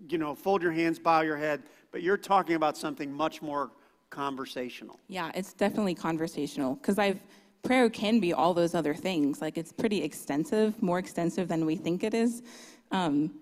you 0.08 0.16
know, 0.16 0.32
fold 0.32 0.62
your 0.62 0.70
hands, 0.70 0.96
bow 0.96 1.22
your 1.22 1.36
head. 1.36 1.64
But 1.90 2.02
you're 2.02 2.16
talking 2.16 2.54
about 2.54 2.76
something 2.76 3.12
much 3.12 3.42
more 3.42 3.72
conversational. 4.10 5.00
Yeah, 5.08 5.32
it's 5.34 5.52
definitely 5.54 5.96
conversational 5.96 6.76
because 6.76 7.00
I've 7.00 7.20
prayer 7.62 7.90
can 7.90 8.20
be 8.20 8.32
all 8.32 8.54
those 8.54 8.74
other 8.74 8.94
things. 8.94 9.40
Like 9.40 9.58
it's 9.58 9.72
pretty 9.72 10.02
extensive, 10.02 10.80
more 10.82 10.98
extensive 10.98 11.48
than 11.48 11.66
we 11.66 11.76
think 11.76 12.04
it 12.04 12.14
is. 12.14 12.42
Um, 12.90 13.32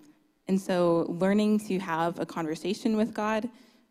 and 0.48 0.60
so 0.60 1.06
learning 1.08 1.60
to 1.68 1.78
have 1.78 2.18
a 2.18 2.26
conversation 2.26 2.96
with 2.96 3.12
God, 3.12 3.48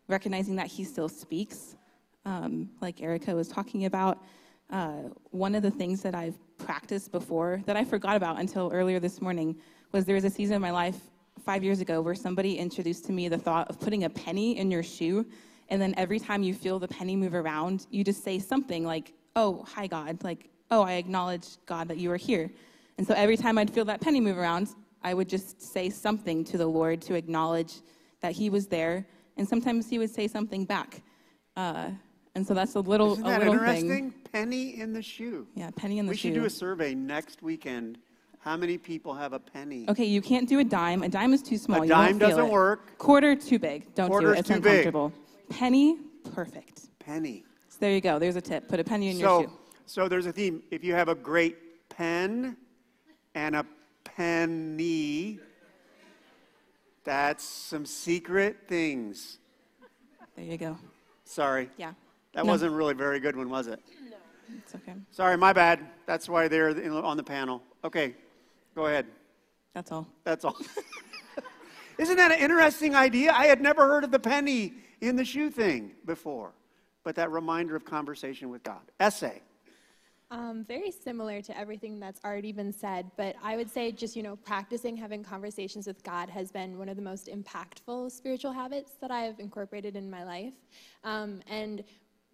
recognizing 0.08 0.56
that 0.56 0.66
He 0.66 0.84
still 0.84 1.08
speaks, 1.08 1.76
um, 2.24 2.70
like 2.80 3.00
Erica 3.02 3.34
was 3.34 3.48
talking 3.48 3.84
about. 3.84 4.22
Uh, 4.68 5.02
one 5.30 5.54
of 5.54 5.62
the 5.62 5.70
things 5.70 6.02
that 6.02 6.14
I've 6.14 6.36
practiced 6.58 7.12
before 7.12 7.62
that 7.66 7.76
I 7.76 7.84
forgot 7.84 8.16
about 8.16 8.40
until 8.40 8.70
earlier 8.72 8.98
this 8.98 9.22
morning 9.22 9.56
was 9.92 10.04
there 10.04 10.16
was 10.16 10.24
a 10.24 10.30
season 10.30 10.56
of 10.56 10.62
my 10.62 10.72
life 10.72 10.98
five 11.44 11.62
years 11.62 11.80
ago 11.80 12.00
where 12.00 12.16
somebody 12.16 12.58
introduced 12.58 13.04
to 13.04 13.12
me 13.12 13.28
the 13.28 13.38
thought 13.38 13.68
of 13.68 13.78
putting 13.78 14.04
a 14.04 14.10
penny 14.10 14.58
in 14.58 14.70
your 14.70 14.82
shoe 14.82 15.24
and 15.68 15.80
then 15.80 15.94
every 15.96 16.18
time 16.18 16.42
you 16.42 16.54
feel 16.54 16.78
the 16.78 16.88
penny 16.88 17.16
move 17.16 17.34
around, 17.34 17.86
you 17.90 18.04
just 18.04 18.22
say 18.22 18.38
something 18.38 18.84
like, 18.84 19.12
Oh, 19.34 19.64
hi, 19.68 19.86
God. 19.86 20.22
Like, 20.24 20.48
oh, 20.70 20.82
I 20.82 20.94
acknowledge, 20.94 21.46
God, 21.66 21.88
that 21.88 21.98
you 21.98 22.10
are 22.10 22.16
here. 22.16 22.50
And 22.96 23.06
so 23.06 23.12
every 23.12 23.36
time 23.36 23.58
I'd 23.58 23.70
feel 23.70 23.84
that 23.84 24.00
penny 24.00 24.20
move 24.20 24.38
around, 24.38 24.68
I 25.02 25.12
would 25.12 25.28
just 25.28 25.60
say 25.60 25.90
something 25.90 26.42
to 26.44 26.56
the 26.56 26.66
Lord 26.66 27.02
to 27.02 27.14
acknowledge 27.14 27.74
that 28.20 28.32
He 28.32 28.48
was 28.48 28.66
there. 28.66 29.06
And 29.36 29.48
sometimes 29.48 29.88
He 29.88 29.98
would 29.98 30.10
say 30.10 30.28
something 30.28 30.64
back. 30.64 31.02
Uh, 31.56 31.90
and 32.34 32.46
so 32.46 32.52
that's 32.52 32.74
a 32.74 32.80
little, 32.80 33.12
Isn't 33.12 33.24
that 33.24 33.42
a 33.42 33.50
little 33.50 33.54
interesting? 33.54 33.88
thing. 33.88 34.14
Penny 34.32 34.80
in 34.80 34.92
the 34.92 35.02
shoe. 35.02 35.46
Yeah, 35.54 35.70
penny 35.74 35.98
in 35.98 36.06
the 36.06 36.10
we 36.10 36.16
shoe. 36.16 36.28
We 36.28 36.34
should 36.34 36.40
do 36.40 36.46
a 36.46 36.50
survey 36.50 36.94
next 36.94 37.42
weekend. 37.42 37.98
How 38.40 38.56
many 38.56 38.78
people 38.78 39.14
have 39.14 39.32
a 39.32 39.38
penny? 39.40 39.86
Okay, 39.88 40.04
you 40.04 40.20
can't 40.20 40.48
do 40.48 40.58
a 40.60 40.64
dime. 40.64 41.02
A 41.02 41.08
dime 41.08 41.32
is 41.32 41.42
too 41.42 41.58
small. 41.58 41.80
A 41.80 41.84
you 41.84 41.88
dime 41.88 42.18
doesn't 42.18 42.46
it. 42.46 42.52
work. 42.52 42.96
Quarter 42.98 43.34
too 43.36 43.58
big. 43.58 43.92
Don't 43.94 44.08
Quarter's 44.08 44.28
do 44.28 44.32
it. 44.34 44.38
It's 44.38 44.48
too 44.48 44.54
uncomfortable. 44.54 45.08
Big. 45.48 45.58
Penny, 45.58 45.98
perfect. 46.32 46.88
Penny. 46.98 47.44
So 47.68 47.78
there 47.80 47.92
you 47.92 48.00
go. 48.00 48.18
There's 48.18 48.36
a 48.36 48.40
tip. 48.40 48.68
Put 48.68 48.78
a 48.78 48.84
penny 48.84 49.08
in 49.08 49.16
so, 49.16 49.20
your 49.20 49.48
shoe. 49.48 49.52
So 49.86 50.08
there's 50.08 50.26
a 50.26 50.32
theme. 50.32 50.62
If 50.70 50.84
you 50.84 50.94
have 50.94 51.08
a 51.08 51.14
great 51.14 51.56
pen 51.88 52.56
and 53.34 53.56
a 53.56 53.66
penny, 54.04 55.40
that's 57.06 57.44
some 57.44 57.86
secret 57.86 58.56
things. 58.66 59.38
There 60.34 60.44
you 60.44 60.58
go. 60.58 60.76
Sorry. 61.24 61.70
Yeah. 61.78 61.92
That 62.34 62.44
no. 62.44 62.52
wasn't 62.52 62.72
really 62.74 62.92
very 62.92 63.20
good 63.20 63.36
one, 63.36 63.48
was 63.48 63.68
it? 63.68 63.80
No. 64.10 64.16
It's 64.58 64.74
okay. 64.74 64.92
Sorry, 65.12 65.38
my 65.38 65.52
bad. 65.52 65.80
That's 66.04 66.28
why 66.28 66.48
they're 66.48 66.68
on 66.92 67.16
the 67.16 67.22
panel. 67.22 67.62
Okay, 67.84 68.14
go 68.74 68.86
ahead. 68.86 69.06
That's 69.72 69.90
all. 69.92 70.06
That's 70.24 70.44
all. 70.44 70.56
Isn't 71.98 72.16
that 72.16 72.32
an 72.32 72.38
interesting 72.38 72.94
idea? 72.94 73.32
I 73.32 73.46
had 73.46 73.62
never 73.62 73.86
heard 73.86 74.04
of 74.04 74.10
the 74.10 74.18
penny 74.18 74.74
in 75.00 75.16
the 75.16 75.24
shoe 75.24 75.50
thing 75.50 75.92
before, 76.04 76.52
but 77.04 77.14
that 77.14 77.30
reminder 77.30 77.76
of 77.76 77.84
conversation 77.84 78.50
with 78.50 78.62
God. 78.62 78.82
Ese. 79.00 79.24
Um, 80.28 80.64
very 80.66 80.90
similar 80.90 81.40
to 81.40 81.56
everything 81.56 82.00
that's 82.00 82.20
already 82.24 82.50
been 82.50 82.72
said, 82.72 83.08
but 83.16 83.36
I 83.40 83.56
would 83.56 83.70
say 83.70 83.92
just, 83.92 84.16
you 84.16 84.24
know, 84.24 84.34
practicing 84.34 84.96
having 84.96 85.22
conversations 85.22 85.86
with 85.86 86.02
God 86.02 86.28
has 86.30 86.50
been 86.50 86.78
one 86.78 86.88
of 86.88 86.96
the 86.96 87.02
most 87.02 87.28
impactful 87.28 88.10
spiritual 88.10 88.50
habits 88.50 88.92
that 89.00 89.12
I've 89.12 89.38
incorporated 89.38 89.94
in 89.94 90.10
my 90.10 90.24
life. 90.24 90.54
Um, 91.04 91.42
and 91.48 91.84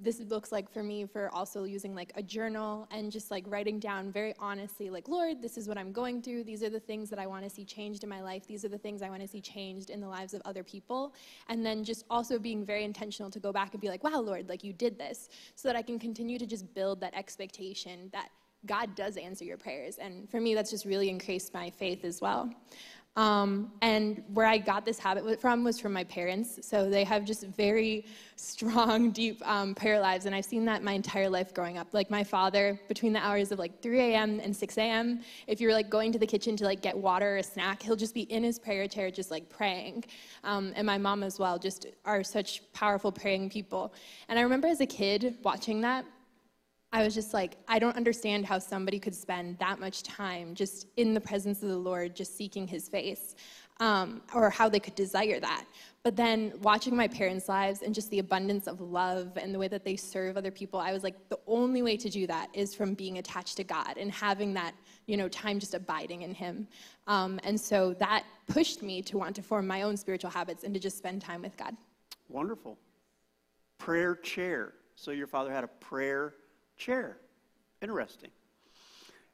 this 0.02 0.21
looks 0.21 0.50
like 0.50 0.71
for 0.71 0.82
me 0.82 1.06
for 1.06 1.30
also 1.32 1.64
using 1.64 1.94
like 1.94 2.12
a 2.16 2.23
journal 2.23 2.88
and 2.90 3.11
just 3.12 3.30
like 3.30 3.44
writing 3.47 3.78
down 3.78 4.11
very 4.11 4.35
honestly 4.38 4.90
like 4.90 5.09
lord 5.09 5.40
this 5.40 5.56
is 5.56 5.68
what 5.68 5.78
i'm 5.78 5.92
going 5.92 6.21
through. 6.21 6.44
These 6.44 6.62
are 6.62 6.71
the 6.71 6.80
things 6.80 7.09
that 7.11 7.18
i 7.18 7.26
want 7.26 7.44
to 7.44 7.50
see 7.50 7.64
changed 7.64 8.02
in 8.02 8.11
my 8.11 8.23
life. 8.23 8.47
These 8.47 8.64
are 8.64 8.68
the 8.68 8.78
things 8.78 9.02
i 9.02 9.09
want 9.09 9.23
to 9.23 9.28
see 9.28 9.40
changed 9.40 9.90
in 9.90 10.00
the 10.00 10.09
lives 10.09 10.35
of 10.35 10.42
other 10.44 10.62
people. 10.62 11.14
And 11.49 11.64
then 11.64 11.85
just 11.85 12.04
also 12.11 12.38
being 12.38 12.64
very 12.64 12.85
intentional 12.85 13.30
to 13.30 13.40
go 13.40 13.52
back 13.52 13.73
and 13.73 13.80
be 13.80 13.88
like 13.88 14.02
wow 14.02 14.21
lord 14.21 14.49
like 14.49 14.64
you 14.64 14.73
did 14.73 14.99
this 14.99 15.28
so 15.54 15.68
that 15.68 15.76
i 15.76 15.82
can 15.82 15.99
continue 15.99 16.38
to 16.38 16.47
just 16.47 16.73
build 16.75 17.00
that 17.00 17.14
expectation 17.14 18.09
that 18.12 18.28
god 18.66 18.94
does 18.94 19.16
answer 19.16 19.44
your 19.44 19.59
prayers. 19.59 19.99
And 19.99 20.28
for 20.30 20.40
me 20.40 20.54
that's 20.54 20.71
just 20.71 20.85
really 20.85 21.09
increased 21.09 21.52
my 21.54 21.71
faith 21.71 22.04
as 22.04 22.21
well 22.21 22.50
um, 23.14 23.71
and 23.83 24.23
where 24.33 24.47
I 24.47 24.57
got 24.57 24.87
this 24.87 24.99
habit 24.99 25.38
from 25.38 25.64
was 25.64 25.78
from 25.78 25.92
my 25.92 26.04
parents. 26.04 26.66
So 26.66 26.88
they 26.88 27.04
have 27.04 27.26
just 27.26 27.47
very 27.47 28.07
strong, 28.37 29.11
deep 29.11 29.47
um, 29.47 29.75
prayer 29.75 30.00
lives. 30.00 30.25
And 30.25 30.35
I've 30.35 30.47
seen 30.47 30.64
that 30.64 30.83
my 30.83 30.92
entire 30.92 31.28
life 31.28 31.52
growing 31.52 31.76
up. 31.76 31.88
Like 31.92 32.11
my 32.11 32.25
father, 32.25 32.81
between 32.88 33.12
the 33.12 33.21
hours 33.21 33.52
of 33.52 33.59
like 33.59 33.83
3 33.83 34.00
a.m. 34.00 34.40
and 34.40 34.57
6 34.57 34.78
a.m., 34.78 35.21
if 35.47 35.61
you're 35.61 35.75
like 35.75 35.90
going 35.90 36.11
to 36.12 36.19
the 36.19 36.26
kitchen 36.26 36.57
to 36.57 36.64
like 36.64 36.81
get 36.81 36.97
water 36.97 37.35
or 37.35 37.37
a 37.37 37.42
snack, 37.42 37.83
he'll 37.83 37.97
just 37.97 38.14
be 38.14 38.23
in 38.23 38.42
his 38.42 38.59
prayer 38.59 38.88
chair 38.88 39.11
just 39.11 39.31
like 39.31 39.49
praying. 39.50 40.04
Um, 40.42 40.73
and 40.75 40.87
my 40.87 40.97
mom 40.97 41.23
as 41.23 41.38
well 41.38 41.59
just 41.59 41.87
are 42.07 42.25
such 42.25 42.62
powerful 42.73 43.12
praying 43.12 43.50
people. 43.50 43.92
And 44.28 44.38
I 44.38 44.42
remember 44.42 44.69
as 44.69 44.81
a 44.81 44.87
kid 44.87 45.37
watching 45.42 45.83
that 45.83 46.07
I 46.94 47.02
was 47.02 47.14
just 47.14 47.32
like, 47.32 47.56
I 47.68 47.78
don't 47.78 47.96
understand 47.96 48.44
how 48.44 48.58
somebody 48.58 48.99
could 48.99 49.14
spend 49.14 49.58
that 49.58 49.80
much 49.80 50.02
time 50.02 50.54
just 50.54 50.88
in 50.99 51.14
the 51.14 51.20
presence 51.20 51.62
of 51.62 51.70
the 51.70 51.76
Lord, 51.76 52.14
just 52.14 52.37
seeking 52.37 52.66
his 52.66 52.87
face, 52.87 53.34
um, 53.80 54.20
or 54.34 54.50
how 54.50 54.68
they 54.68 54.78
could 54.78 54.94
desire 54.94 55.40
that. 55.40 55.64
But 56.02 56.16
then 56.16 56.52
watching 56.61 56.94
my 56.94 57.08
parents' 57.08 57.49
lives 57.49 57.80
and 57.80 57.94
just 57.94 58.11
the 58.11 58.18
abundance 58.18 58.66
of 58.66 58.82
love 58.82 59.38
and 59.38 59.54
the 59.54 59.58
way 59.58 59.68
that 59.68 59.84
they 59.84 59.96
serve 59.96 60.37
other 60.37 60.50
people, 60.50 60.78
I 60.80 60.92
was 60.92 61.02
like, 61.02 61.16
the 61.30 61.38
only 61.46 61.80
way 61.80 61.96
to 61.96 62.11
do 62.11 62.26
that 62.26 62.49
is 62.52 62.75
from 62.75 62.92
being 62.92 63.16
attached 63.16 63.56
to 63.56 63.64
God 63.64 63.96
and 63.96 64.12
having 64.12 64.52
that, 64.54 64.75
you 65.06 65.16
know, 65.16 65.28
time 65.28 65.58
just 65.58 65.72
abiding 65.72 66.22
in 66.22 66.34
Him. 66.34 66.68
Um, 67.06 67.40
and 67.42 67.58
so 67.58 67.94
that 67.94 68.25
pushed 68.49 68.82
me 68.82 69.00
to 69.02 69.16
want 69.16 69.34
to 69.37 69.42
form 69.42 69.66
my 69.66 69.82
own 69.82 69.96
spiritual 69.96 70.30
habits 70.30 70.64
and 70.64 70.75
to 70.75 70.80
just 70.80 70.99
spend 70.99 71.22
time 71.22 71.40
with 71.40 71.56
God. 71.56 71.75
Wonderful. 72.28 72.76
Prayer 73.78 74.14
chair. 74.14 74.75
So 74.94 75.11
your 75.11 75.26
father 75.26 75.50
had 75.50 75.64
a 75.64 75.68
prayer 75.68 76.34
chair. 76.76 77.19
Interesting. 77.81 78.31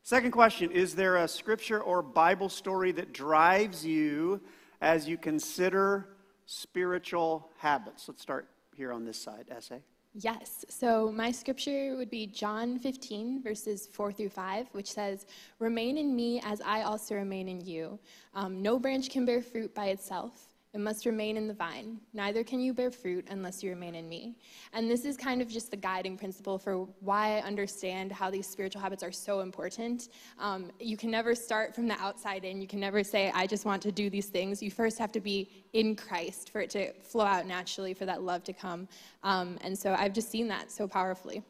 Second 0.03 0.31
question 0.31 0.71
Is 0.71 0.95
there 0.95 1.17
a 1.17 1.29
scripture 1.29 1.81
or 1.81 2.03
Bible 2.03 2.49
story 2.49 2.93
that 2.93 3.13
drives 3.13 3.85
you 3.85 4.41
as 4.81 5.07
you 5.09 5.19
consider 5.19 6.09
spiritual 6.47 7.51
habits? 7.59 8.09
Let's 8.09 8.23
start 8.23 8.49
here 8.75 8.93
on 8.93 9.05
this 9.05 9.21
side. 9.21 9.47
Ese. 9.55 9.83
Yes. 10.15 10.65
So 10.69 11.13
my 11.13 11.31
scripture 11.31 11.95
would 11.97 12.11
be 12.11 12.27
John 12.27 12.79
15, 12.79 13.43
verses 13.43 13.87
4 13.93 14.13
through 14.13 14.31
5, 14.31 14.69
which 14.73 14.91
says, 14.91 15.27
Remain 15.59 15.99
in 15.99 16.17
me 16.17 16.41
as 16.45 16.61
I 16.63 16.83
also 16.83 17.15
remain 17.15 17.49
in 17.49 17.61
you. 17.61 17.99
Um, 18.35 18.63
no 18.63 18.79
branch 18.79 19.11
can 19.11 19.25
bear 19.25 19.43
fruit 19.43 19.75
by 19.75 19.87
itself. 19.89 20.47
It 20.75 20.81
must 20.81 21.07
remain 21.07 21.39
in 21.39 21.49
the 21.49 21.55
vine. 21.55 21.99
Neither 22.13 22.45
can 22.45 22.61
you 22.61 22.75
bear 22.75 22.91
fruit 22.91 23.27
unless 23.31 23.63
you 23.63 23.71
remain 23.71 23.95
in 23.95 24.07
me. 24.07 24.37
And 24.75 24.91
this 24.91 25.07
is 25.07 25.17
kind 25.17 25.41
of 25.41 25.49
just 25.49 25.71
the 25.71 25.79
guiding 25.79 26.19
principle 26.19 26.59
for 26.59 26.87
why 27.01 27.39
I 27.39 27.41
understand 27.41 28.13
how 28.13 28.31
these 28.31 28.47
spiritual 28.47 28.83
habits 28.83 29.03
are 29.03 29.11
so 29.11 29.41
important. 29.41 30.11
Um, 30.39 30.71
you 30.79 30.99
can 30.99 31.11
never 31.11 31.35
start 31.35 31.75
from 31.75 31.89
the 31.89 31.99
outside 31.99 32.45
in. 32.45 32.61
You 32.61 32.67
can 32.67 32.81
never 32.81 33.03
say, 33.03 33.33
I 33.35 33.47
just 33.47 33.65
want 33.65 33.81
to 33.83 33.93
do 33.93 34.11
these 34.11 34.27
things. 34.27 34.63
You 34.63 34.71
first 34.71 34.99
have 34.99 35.11
to 35.13 35.21
be 35.21 35.49
in 35.73 35.97
Christ 35.97 36.51
for 36.51 36.61
it 36.61 36.69
to 36.71 36.93
flow 37.03 37.25
out 37.25 37.47
naturally, 37.47 37.95
for 37.95 38.05
that 38.05 38.23
love 38.23 38.45
to 38.45 38.53
come. 38.53 38.89
Um, 39.23 39.57
and 39.63 39.79
so 39.79 39.95
I've 39.95 40.13
just 40.13 40.31
seen 40.31 40.49
that 40.49 40.71
so 40.71 40.87
powerfully. 40.87 41.43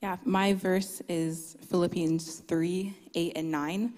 Yeah, 0.00 0.18
my 0.24 0.52
verse 0.52 1.02
is 1.08 1.56
Philippians 1.68 2.40
3 2.40 2.94
8 3.14 3.32
and 3.34 3.50
9. 3.50 3.92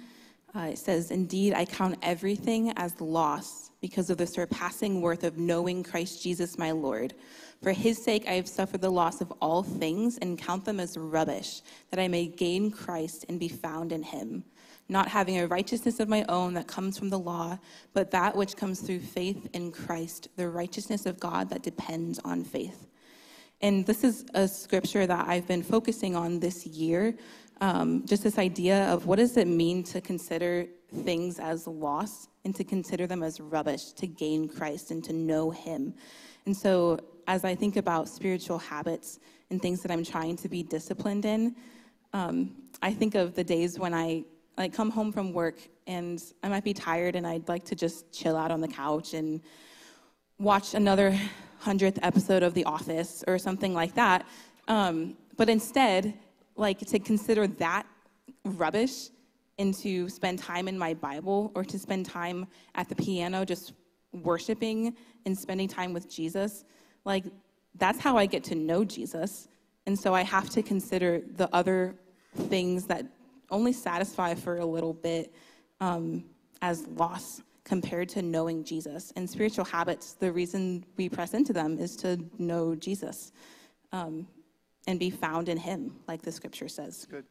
Uh, 0.56 0.68
it 0.70 0.78
says, 0.78 1.10
Indeed, 1.10 1.52
I 1.52 1.66
count 1.66 1.98
everything 2.02 2.72
as 2.76 2.98
loss 2.98 3.70
because 3.82 4.08
of 4.08 4.16
the 4.16 4.26
surpassing 4.26 5.02
worth 5.02 5.22
of 5.22 5.36
knowing 5.36 5.82
Christ 5.82 6.22
Jesus 6.22 6.56
my 6.56 6.70
Lord. 6.70 7.12
For 7.62 7.72
his 7.72 8.02
sake, 8.02 8.24
I 8.26 8.32
have 8.32 8.48
suffered 8.48 8.80
the 8.80 8.90
loss 8.90 9.20
of 9.20 9.30
all 9.42 9.62
things 9.62 10.16
and 10.18 10.38
count 10.38 10.64
them 10.64 10.80
as 10.80 10.96
rubbish, 10.96 11.60
that 11.90 12.00
I 12.00 12.08
may 12.08 12.26
gain 12.26 12.70
Christ 12.70 13.26
and 13.28 13.38
be 13.38 13.48
found 13.48 13.92
in 13.92 14.02
him, 14.02 14.44
not 14.88 15.08
having 15.08 15.38
a 15.38 15.46
righteousness 15.46 16.00
of 16.00 16.08
my 16.08 16.24
own 16.30 16.54
that 16.54 16.66
comes 16.66 16.96
from 16.96 17.10
the 17.10 17.18
law, 17.18 17.58
but 17.92 18.10
that 18.12 18.34
which 18.34 18.56
comes 18.56 18.80
through 18.80 19.00
faith 19.00 19.50
in 19.52 19.72
Christ, 19.72 20.28
the 20.36 20.48
righteousness 20.48 21.04
of 21.04 21.20
God 21.20 21.50
that 21.50 21.62
depends 21.62 22.18
on 22.20 22.44
faith. 22.44 22.86
And 23.62 23.86
this 23.86 24.04
is 24.04 24.24
a 24.34 24.46
scripture 24.46 25.06
that 25.06 25.28
I've 25.28 25.46
been 25.46 25.62
focusing 25.62 26.14
on 26.14 26.40
this 26.40 26.66
year 26.66 27.14
um, 27.60 28.04
just 28.06 28.22
this 28.22 28.38
idea 28.38 28.84
of 28.92 29.06
what 29.06 29.16
does 29.16 29.36
it 29.36 29.46
mean 29.46 29.82
to 29.84 30.00
consider 30.00 30.66
things 31.04 31.38
as 31.38 31.66
loss 31.66 32.28
and 32.44 32.54
to 32.54 32.64
consider 32.64 33.06
them 33.06 33.22
as 33.22 33.40
rubbish 33.40 33.92
to 33.92 34.06
gain 34.06 34.48
Christ 34.48 34.90
and 34.90 35.02
to 35.04 35.12
know 35.12 35.50
Him. 35.50 35.94
And 36.44 36.56
so 36.56 37.00
as 37.26 37.44
I 37.44 37.54
think 37.54 37.76
about 37.76 38.08
spiritual 38.08 38.58
habits 38.58 39.18
and 39.50 39.60
things 39.60 39.82
that 39.82 39.90
I'm 39.90 40.04
trying 40.04 40.36
to 40.36 40.48
be 40.48 40.62
disciplined 40.62 41.24
in, 41.24 41.56
um, 42.12 42.54
I 42.82 42.92
think 42.92 43.14
of 43.14 43.34
the 43.34 43.44
days 43.44 43.78
when 43.78 43.94
I 43.94 44.24
like 44.56 44.72
come 44.72 44.90
home 44.90 45.12
from 45.12 45.32
work 45.32 45.56
and 45.86 46.22
I 46.42 46.48
might 46.48 46.64
be 46.64 46.72
tired 46.72 47.16
and 47.16 47.26
I'd 47.26 47.48
like 47.48 47.64
to 47.66 47.74
just 47.74 48.12
chill 48.12 48.36
out 48.36 48.50
on 48.50 48.60
the 48.60 48.68
couch 48.68 49.12
and 49.14 49.40
watch 50.38 50.74
another 50.74 51.18
hundredth 51.58 51.98
episode 52.02 52.42
of 52.42 52.54
The 52.54 52.64
Office 52.64 53.24
or 53.26 53.38
something 53.38 53.74
like 53.74 53.94
that. 53.94 54.26
Um, 54.68 55.16
but 55.36 55.48
instead, 55.48 56.14
like 56.56 56.78
to 56.78 56.98
consider 56.98 57.46
that 57.46 57.86
rubbish 58.44 59.10
and 59.58 59.74
to 59.74 60.08
spend 60.08 60.38
time 60.38 60.68
in 60.68 60.78
my 60.78 60.94
Bible 60.94 61.52
or 61.54 61.64
to 61.64 61.78
spend 61.78 62.06
time 62.06 62.46
at 62.74 62.88
the 62.88 62.94
piano 62.94 63.44
just 63.44 63.72
worshiping 64.12 64.94
and 65.24 65.36
spending 65.36 65.68
time 65.68 65.92
with 65.92 66.10
Jesus, 66.10 66.64
like 67.04 67.24
that's 67.76 67.98
how 67.98 68.16
I 68.16 68.26
get 68.26 68.44
to 68.44 68.54
know 68.54 68.84
Jesus. 68.84 69.48
And 69.86 69.98
so 69.98 70.14
I 70.14 70.22
have 70.22 70.50
to 70.50 70.62
consider 70.62 71.22
the 71.36 71.48
other 71.54 71.94
things 72.34 72.86
that 72.86 73.06
only 73.50 73.72
satisfy 73.72 74.34
for 74.34 74.58
a 74.58 74.66
little 74.66 74.92
bit 74.92 75.32
um, 75.80 76.24
as 76.62 76.86
loss 76.88 77.42
compared 77.64 78.08
to 78.08 78.22
knowing 78.22 78.64
Jesus. 78.64 79.12
And 79.16 79.28
spiritual 79.28 79.64
habits, 79.64 80.14
the 80.14 80.32
reason 80.32 80.84
we 80.96 81.08
press 81.08 81.34
into 81.34 81.52
them 81.52 81.78
is 81.78 81.96
to 81.96 82.18
know 82.38 82.74
Jesus 82.74 83.32
um, 83.92 84.26
and 84.86 84.98
be 84.98 85.10
found 85.10 85.48
in 85.48 85.58
Him, 85.58 85.96
like 86.08 86.22
the 86.22 86.32
scripture 86.32 86.68
says. 86.68 87.06
Good. 87.10 87.24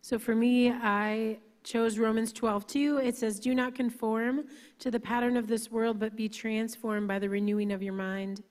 So 0.00 0.18
for 0.18 0.34
me, 0.34 0.70
I 0.70 1.38
chose 1.64 1.98
Romans 1.98 2.32
12, 2.32 2.66
2. 2.66 2.98
It 2.98 3.16
says, 3.16 3.38
Do 3.38 3.54
not 3.54 3.74
conform 3.74 4.44
to 4.80 4.90
the 4.90 5.00
pattern 5.00 5.36
of 5.36 5.46
this 5.46 5.70
world, 5.70 5.98
but 5.98 6.16
be 6.16 6.28
transformed 6.28 7.08
by 7.08 7.18
the 7.18 7.28
renewing 7.28 7.72
of 7.72 7.82
your 7.82 7.92
mind. 7.92 8.42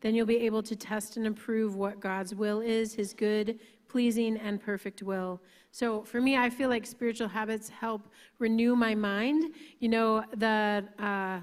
Then 0.00 0.14
you'll 0.14 0.26
be 0.26 0.38
able 0.38 0.62
to 0.62 0.76
test 0.76 1.16
and 1.16 1.26
approve 1.26 1.74
what 1.74 2.00
God's 2.00 2.34
will 2.34 2.60
is, 2.60 2.94
his 2.94 3.12
good, 3.12 3.58
pleasing, 3.88 4.36
and 4.38 4.60
perfect 4.60 5.02
will. 5.02 5.40
So 5.72 6.02
for 6.02 6.20
me, 6.20 6.36
I 6.36 6.48
feel 6.50 6.68
like 6.68 6.86
spiritual 6.86 7.28
habits 7.28 7.68
help 7.68 8.08
renew 8.38 8.74
my 8.74 8.94
mind. 8.94 9.54
You 9.78 9.88
know, 9.88 10.24
the 10.36 10.84
uh, 10.98 11.40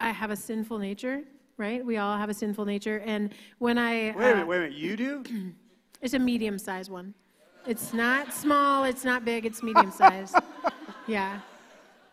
I 0.00 0.10
have 0.10 0.30
a 0.30 0.36
sinful 0.36 0.78
nature, 0.78 1.22
right? 1.56 1.84
We 1.84 1.96
all 1.96 2.16
have 2.16 2.30
a 2.30 2.34
sinful 2.34 2.64
nature, 2.64 3.02
and 3.04 3.32
when 3.58 3.78
I 3.78 3.92
wait 3.92 4.10
a 4.10 4.18
minute, 4.18 4.42
uh, 4.42 4.46
wait 4.46 4.56
a 4.56 4.60
minute, 4.60 4.72
you 4.74 4.96
do? 4.96 5.24
it's 6.02 6.14
a 6.14 6.18
medium-sized 6.18 6.90
one. 6.90 7.14
It's 7.66 7.94
not 7.94 8.32
small. 8.32 8.84
It's 8.84 9.04
not 9.04 9.24
big. 9.24 9.46
It's 9.46 9.62
medium-sized. 9.62 10.36
yeah. 11.06 11.40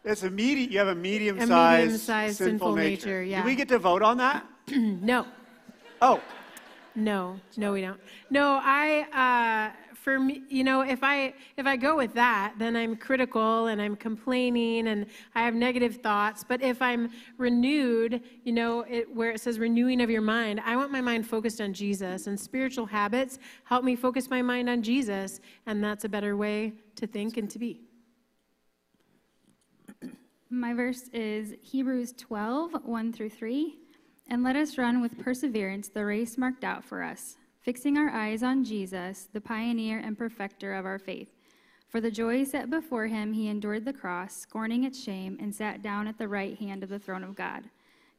It's 0.03 0.23
a 0.23 0.29
medium. 0.29 0.71
You 0.71 0.79
have 0.79 0.87
a 0.87 0.95
medium-sized, 0.95 1.83
medium-sized 1.83 2.37
sinful, 2.37 2.51
sinful 2.51 2.75
nature. 2.75 3.07
nature. 3.07 3.23
Yeah. 3.23 3.41
Do 3.41 3.47
we 3.47 3.55
get 3.55 3.67
to 3.69 3.79
vote 3.79 4.01
on 4.01 4.17
that? 4.17 4.45
no. 4.71 5.25
Oh. 6.01 6.21
No, 6.95 7.39
no, 7.57 7.71
we 7.71 7.81
don't. 7.81 7.99
No, 8.29 8.59
I, 8.61 9.71
uh, 9.73 9.90
for 10.01 10.19
me, 10.19 10.41
you 10.49 10.63
know, 10.63 10.81
if 10.81 11.03
I 11.03 11.33
if 11.57 11.67
I 11.67 11.77
go 11.77 11.95
with 11.95 12.15
that, 12.15 12.55
then 12.57 12.75
I'm 12.75 12.95
critical 12.95 13.67
and 13.67 13.79
I'm 13.79 13.95
complaining 13.95 14.87
and 14.87 15.05
I 15.35 15.43
have 15.43 15.53
negative 15.53 15.97
thoughts. 15.97 16.43
But 16.43 16.63
if 16.63 16.81
I'm 16.81 17.11
renewed, 17.37 18.21
you 18.43 18.51
know, 18.51 18.81
it, 18.81 19.13
where 19.15 19.29
it 19.31 19.41
says 19.41 19.59
renewing 19.59 20.01
of 20.01 20.09
your 20.09 20.21
mind, 20.21 20.59
I 20.65 20.75
want 20.75 20.91
my 20.91 21.01
mind 21.01 21.27
focused 21.27 21.61
on 21.61 21.71
Jesus. 21.71 22.25
And 22.25 22.39
spiritual 22.39 22.87
habits 22.87 23.37
help 23.63 23.83
me 23.83 23.95
focus 23.95 24.27
my 24.29 24.41
mind 24.41 24.69
on 24.69 24.81
Jesus, 24.81 25.39
and 25.67 25.83
that's 25.83 26.03
a 26.03 26.09
better 26.09 26.35
way 26.35 26.73
to 26.95 27.05
think 27.05 27.37
and 27.37 27.49
to 27.51 27.59
be. 27.59 27.81
My 30.49 30.73
verse 30.73 31.09
is 31.13 31.53
Hebrews 31.61 32.13
12, 32.17 32.85
1 32.85 33.13
through 33.13 33.29
3. 33.29 33.77
And 34.29 34.43
let 34.43 34.55
us 34.55 34.77
run 34.77 34.99
with 34.99 35.19
perseverance 35.19 35.89
the 35.89 36.05
race 36.05 36.37
marked 36.37 36.63
out 36.63 36.83
for 36.83 37.03
us 37.03 37.37
fixing 37.61 37.97
our 37.97 38.09
eyes 38.09 38.43
on 38.43 38.63
Jesus, 38.63 39.27
the 39.31 39.41
pioneer 39.41 39.99
and 39.99 40.17
perfecter 40.17 40.73
of 40.73 40.85
our 40.85 40.99
faith. 40.99 41.29
For 41.87 42.01
the 42.01 42.11
joy 42.11 42.43
set 42.43 42.69
before 42.69 43.07
him, 43.07 43.33
he 43.33 43.47
endured 43.47 43.85
the 43.85 43.93
cross, 43.93 44.35
scorning 44.35 44.83
its 44.83 45.01
shame, 45.01 45.37
and 45.39 45.53
sat 45.53 45.81
down 45.81 46.07
at 46.07 46.17
the 46.17 46.27
right 46.27 46.57
hand 46.57 46.83
of 46.83 46.89
the 46.89 46.99
throne 46.99 47.23
of 47.23 47.35
God. 47.35 47.69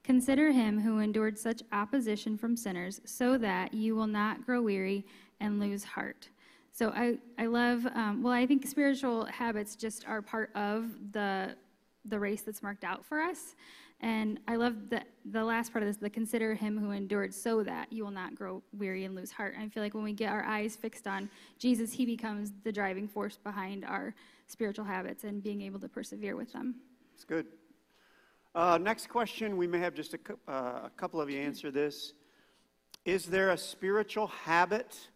Consider 0.04 0.50
him 0.50 0.80
who 0.80 0.99
endured 0.99 1.38
such 1.38 1.62
opposition 1.72 2.37
from 2.37 2.56
sinners, 2.56 3.00
so 3.04 3.38
that 3.38 3.72
you 3.72 3.96
will 3.96 4.06
not 4.06 4.44
grow 4.44 4.61
weary 4.61 5.06
and 5.40 5.58
lose 5.58 5.84
heart. 5.84 6.28
So 6.72 6.90
I, 6.90 7.18
I 7.38 7.46
love, 7.46 7.87
um, 7.94 8.22
well, 8.22 8.32
I 8.32 8.46
think 8.46 8.66
spiritual 8.66 9.26
habits 9.26 9.74
just 9.76 10.07
are 10.07 10.22
part 10.22 10.50
of 10.55 10.90
the, 11.12 11.55
the 12.05 12.18
race 12.18 12.42
that's 12.42 12.62
marked 12.62 12.85
out 12.85 13.05
for 13.05 13.20
us. 13.20 13.55
And 14.03 14.41
I 14.49 14.57
love 14.57 14.91
the, 14.91 15.03
the 15.27 15.45
last 15.45 15.73
part 15.73 15.85
of 15.85 15.88
this, 15.88 15.97
the 15.97 16.11
consider 16.11 16.55
him 16.55 16.77
who 16.77 16.91
endured 16.91 17.33
so 17.33 17.62
that 17.62 17.93
you 17.93 18.03
will 18.03 18.11
not 18.11 18.35
grow 18.35 18.61
weary 18.77 19.05
and 19.05 19.15
lose 19.15 19.31
heart. 19.31 19.55
I 19.59 19.69
feel 19.69 19.83
like 19.83 19.95
when 19.95 20.03
we 20.03 20.12
get 20.12 20.33
our 20.33 20.43
eyes 20.43 20.75
fixed 20.75 21.07
on 21.07 21.31
Jesus, 21.59 21.93
he 21.93 22.05
becomes 22.05 22.53
the 22.65 22.73
driving 22.73 23.07
force 23.07 23.38
behind 23.38 23.85
our 23.85 24.12
spiritual 24.49 24.85
habits 24.85 25.23
and 25.23 25.41
being 25.41 25.62
able 25.62 25.79
to 25.79 25.88
persevere 25.88 26.35
with 26.35 26.53
them. 26.53 26.75
It's 27.15 27.25
good. 27.25 27.47
Uh, 28.57 28.77
next 28.77 29.09
question, 29.09 29.57
we 29.57 29.69
may 29.69 29.79
have 29.79 29.95
just 29.95 30.15
a, 30.15 30.19
uh, 30.49 30.53
a 30.85 30.91
couple 30.97 31.21
of 31.21 31.31
you 31.31 31.38
answer 31.41 31.71
this. 31.71 32.12
Is 33.05 33.27
there 33.27 33.51
a 33.51 33.57
spiritual 33.57 34.27
habit 34.27 35.09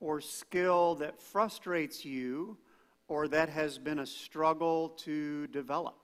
or 0.00 0.20
skill 0.20 0.96
that 0.96 1.20
frustrates 1.20 2.04
you 2.04 2.58
or 3.06 3.28
that 3.28 3.48
has 3.48 3.78
been 3.78 4.00
a 4.00 4.06
struggle 4.06 4.90
to 5.04 5.46
develop? 5.46 6.03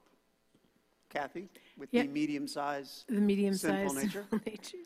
Kathy? 1.11 1.49
with 1.77 1.91
the 1.91 2.07
medium 2.07 2.47
size, 2.47 3.05
the 3.09 3.21
medium 3.21 3.55
size 3.55 3.95
nature. 3.95 4.27
nature. 4.47 4.79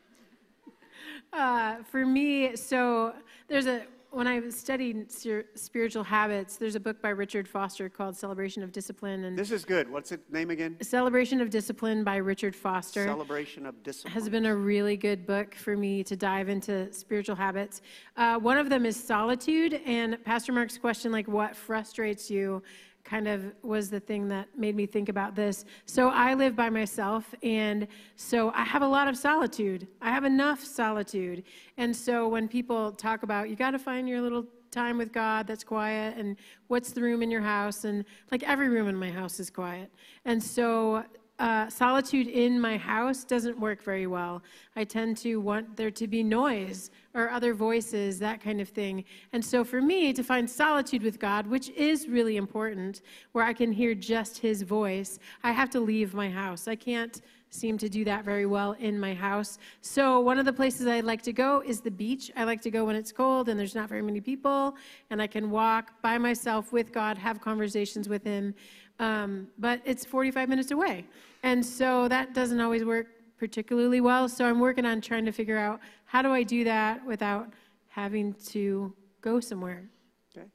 Uh, 1.31 1.83
for 1.83 2.05
me, 2.05 2.55
so 2.55 3.13
there's 3.47 3.67
a 3.67 3.83
when 4.15 4.27
I 4.27 4.47
studied 4.47 5.11
spiritual 5.11 6.03
habits, 6.05 6.55
there's 6.55 6.75
a 6.75 6.79
book 6.79 7.01
by 7.01 7.09
Richard 7.09 7.49
Foster 7.49 7.89
called 7.89 8.15
Celebration 8.15 8.63
of 8.63 8.71
Discipline. 8.71 9.25
And 9.25 9.37
this 9.37 9.51
is 9.51 9.65
good. 9.65 9.91
What's 9.91 10.13
its 10.13 10.31
name 10.31 10.51
again? 10.51 10.77
Celebration 10.81 11.41
of 11.41 11.49
Discipline 11.49 12.05
by 12.05 12.15
Richard 12.15 12.55
Foster. 12.55 13.03
Celebration 13.03 13.65
of 13.65 13.83
Discipline 13.83 14.13
has 14.13 14.29
been 14.29 14.45
a 14.45 14.55
really 14.55 14.95
good 14.95 15.27
book 15.27 15.53
for 15.53 15.75
me 15.75 16.01
to 16.05 16.15
dive 16.15 16.47
into 16.47 16.91
spiritual 16.93 17.35
habits. 17.35 17.81
Uh, 18.15 18.39
one 18.39 18.57
of 18.57 18.69
them 18.69 18.85
is 18.85 18.95
solitude, 18.95 19.81
and 19.85 20.23
Pastor 20.23 20.53
Mark's 20.53 20.77
question, 20.77 21.11
like, 21.11 21.27
what 21.27 21.53
frustrates 21.53 22.31
you? 22.31 22.63
Kind 23.05 23.27
of 23.27 23.53
was 23.61 23.89
the 23.89 23.99
thing 23.99 24.27
that 24.27 24.47
made 24.57 24.75
me 24.75 24.85
think 24.85 25.09
about 25.09 25.35
this. 25.35 25.63
So 25.85 26.09
I 26.09 26.33
live 26.33 26.55
by 26.55 26.69
myself, 26.69 27.33
and 27.43 27.87
so 28.15 28.51
I 28.51 28.63
have 28.63 28.81
a 28.81 28.87
lot 28.87 29.07
of 29.07 29.15
solitude. 29.15 29.87
I 30.01 30.09
have 30.09 30.25
enough 30.25 30.63
solitude. 30.63 31.43
And 31.77 31.95
so 31.95 32.27
when 32.27 32.47
people 32.47 32.91
talk 32.91 33.23
about, 33.23 33.49
you 33.49 33.55
got 33.55 33.71
to 33.71 33.79
find 33.79 34.09
your 34.09 34.21
little 34.21 34.45
time 34.71 34.97
with 34.97 35.13
God 35.13 35.45
that's 35.47 35.63
quiet, 35.63 36.17
and 36.17 36.35
what's 36.67 36.91
the 36.91 37.01
room 37.01 37.21
in 37.21 37.29
your 37.29 37.41
house, 37.41 37.85
and 37.85 38.03
like 38.31 38.43
every 38.43 38.69
room 38.69 38.87
in 38.87 38.95
my 38.95 39.11
house 39.11 39.39
is 39.39 39.49
quiet. 39.49 39.91
And 40.25 40.41
so 40.41 41.05
uh, 41.39 41.69
solitude 41.69 42.27
in 42.27 42.59
my 42.59 42.77
house 42.77 43.23
doesn't 43.25 43.59
work 43.59 43.83
very 43.83 44.07
well. 44.07 44.41
I 44.75 44.85
tend 44.85 45.17
to 45.17 45.37
want 45.37 45.75
there 45.75 45.91
to 45.91 46.07
be 46.07 46.23
noise 46.23 46.91
or 47.13 47.29
other 47.29 47.53
voices, 47.53 48.19
that 48.19 48.41
kind 48.41 48.61
of 48.61 48.69
thing. 48.69 49.03
And 49.33 49.43
so 49.43 49.63
for 49.63 49.81
me 49.81 50.13
to 50.13 50.23
find 50.23 50.49
solitude 50.49 51.03
with 51.03 51.19
God, 51.19 51.45
which 51.47 51.69
is 51.71 52.07
really 52.07 52.37
important, 52.37 53.01
where 53.33 53.43
I 53.43 53.53
can 53.53 53.71
hear 53.71 53.93
just 53.93 54.37
His 54.37 54.61
voice, 54.61 55.19
I 55.43 55.51
have 55.51 55.69
to 55.71 55.79
leave 55.79 56.13
my 56.13 56.29
house. 56.29 56.67
I 56.67 56.75
can't 56.75 57.21
seem 57.49 57.77
to 57.77 57.89
do 57.89 58.03
that 58.03 58.25
very 58.25 58.45
well 58.45 58.73
in 58.73 58.99
my 58.99 59.13
house. 59.13 59.57
So 59.81 60.19
one 60.19 60.37
of 60.37 60.45
the 60.45 60.53
places 60.53 60.87
I 60.87 60.99
like 60.99 61.21
to 61.23 61.33
go 61.33 61.63
is 61.65 61.79
the 61.79 61.91
beach. 61.91 62.31
I 62.35 62.43
like 62.43 62.61
to 62.61 62.71
go 62.71 62.85
when 62.85 62.95
it's 62.95 63.11
cold 63.11 63.49
and 63.49 63.57
there's 63.59 63.75
not 63.75 63.87
very 63.87 64.01
many 64.01 64.19
people, 64.19 64.75
and 65.09 65.21
I 65.21 65.27
can 65.27 65.49
walk 65.49 66.01
by 66.01 66.17
myself 66.17 66.73
with 66.73 66.91
God, 66.91 67.17
have 67.17 67.39
conversations 67.39 68.09
with 68.09 68.23
Him. 68.23 68.53
Um, 68.99 69.47
but 69.57 69.81
it's 69.85 70.05
45 70.05 70.49
minutes 70.49 70.71
away. 70.71 71.05
And 71.43 71.65
so 71.65 72.07
that 72.07 72.33
doesn't 72.33 72.59
always 72.59 72.83
work 72.83 73.07
particularly 73.37 74.01
well. 74.01 74.29
So 74.29 74.45
I'm 74.45 74.59
working 74.59 74.85
on 74.85 75.01
trying 75.01 75.25
to 75.25 75.31
figure 75.31 75.57
out 75.57 75.79
how 76.05 76.21
do 76.21 76.31
I 76.31 76.43
do 76.43 76.63
that 76.63 77.05
without 77.05 77.49
having 77.87 78.33
to 78.47 78.93
go 79.21 79.39
somewhere. 79.39 79.89
Okay. 80.35 80.47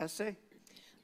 Ese? 0.00 0.34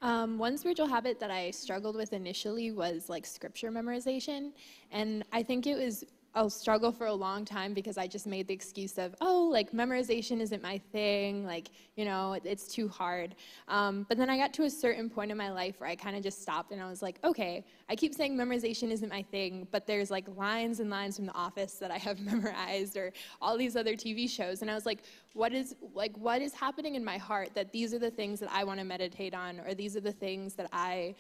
Um, 0.03 0.37
one 0.37 0.59
spiritual 0.59 0.87
habit 0.87 1.21
that 1.21 1.31
I 1.31 1.53
struggled 1.53 1.97
with 1.97 2.13
initially 2.13 2.73
was 2.73 3.09
like 3.09 3.25
scripture 3.25 3.71
memorization. 3.71 4.53
And 4.91 5.25
I 5.33 5.43
think 5.43 5.67
it 5.67 5.77
was 5.77 6.05
I'll 6.35 6.49
struggle 6.49 6.93
for 6.93 7.07
a 7.07 7.13
long 7.13 7.45
time 7.45 7.75
because 7.75 7.99
I 7.99 8.07
just 8.07 8.27
made 8.27 8.49
the 8.49 8.55
excuse 8.55 8.97
of, 8.97 9.15
oh, 9.21 9.51
like 9.53 9.73
memorization 9.73 10.41
isn't 10.41 10.63
my 10.63 10.79
thing, 10.91 11.45
like, 11.45 11.69
you 11.95 12.07
know, 12.07 12.33
it, 12.33 12.43
it's 12.47 12.67
too 12.67 12.89
hard. 12.89 13.35
Um, 13.69 14.07
but 14.09 14.17
then 14.17 14.31
I 14.31 14.39
got 14.39 14.55
to 14.55 14.63
a 14.63 14.71
certain 14.71 15.11
point 15.11 15.31
in 15.31 15.37
my 15.37 15.51
life 15.51 15.79
where 15.79 15.91
I 15.91 15.95
kind 15.95 16.17
of 16.17 16.23
just 16.23 16.41
stopped 16.41 16.73
and 16.73 16.81
I 16.83 16.89
was 16.89 17.03
like, 17.03 17.19
okay, 17.23 17.67
I 17.91 17.97
keep 17.97 18.15
saying 18.15 18.35
memorization 18.35 18.91
isn't 18.91 19.11
my 19.11 19.23
thing, 19.23 19.69
but 19.71 19.87
there's 19.87 20.11
like 20.11 20.27
lines 20.35 20.81
and 20.81 20.89
lines 20.89 21.17
from 21.17 21.27
The 21.27 21.35
Office 21.35 21.75
that 21.75 21.91
I 21.91 21.99
have 21.99 22.19
memorized 22.33 22.97
or 22.97 23.13
all 23.43 23.59
these 23.59 23.77
other 23.77 23.95
TV 23.95 24.29
shows. 24.29 24.63
And 24.63 24.71
I 24.71 24.75
was 24.75 24.87
like, 24.87 25.03
what 25.35 25.53
is, 25.53 25.77
like, 25.95 26.17
what 26.17 26.41
is 26.41 26.55
happening 26.55 26.95
in 26.95 27.05
my 27.05 27.19
heart 27.19 27.51
that 27.55 27.73
these 27.73 27.93
are 27.93 27.99
the 27.99 28.11
things 28.11 28.41
that 28.41 28.51
I 28.51 28.65
want 28.65 28.81
to 28.81 28.85
meditate 28.85 29.35
on 29.35 29.61
or 29.61 29.75
these 29.75 29.97
are 29.97 30.01
the 30.01 30.13
things 30.13 30.55
that 30.55 30.69
I 30.73 31.15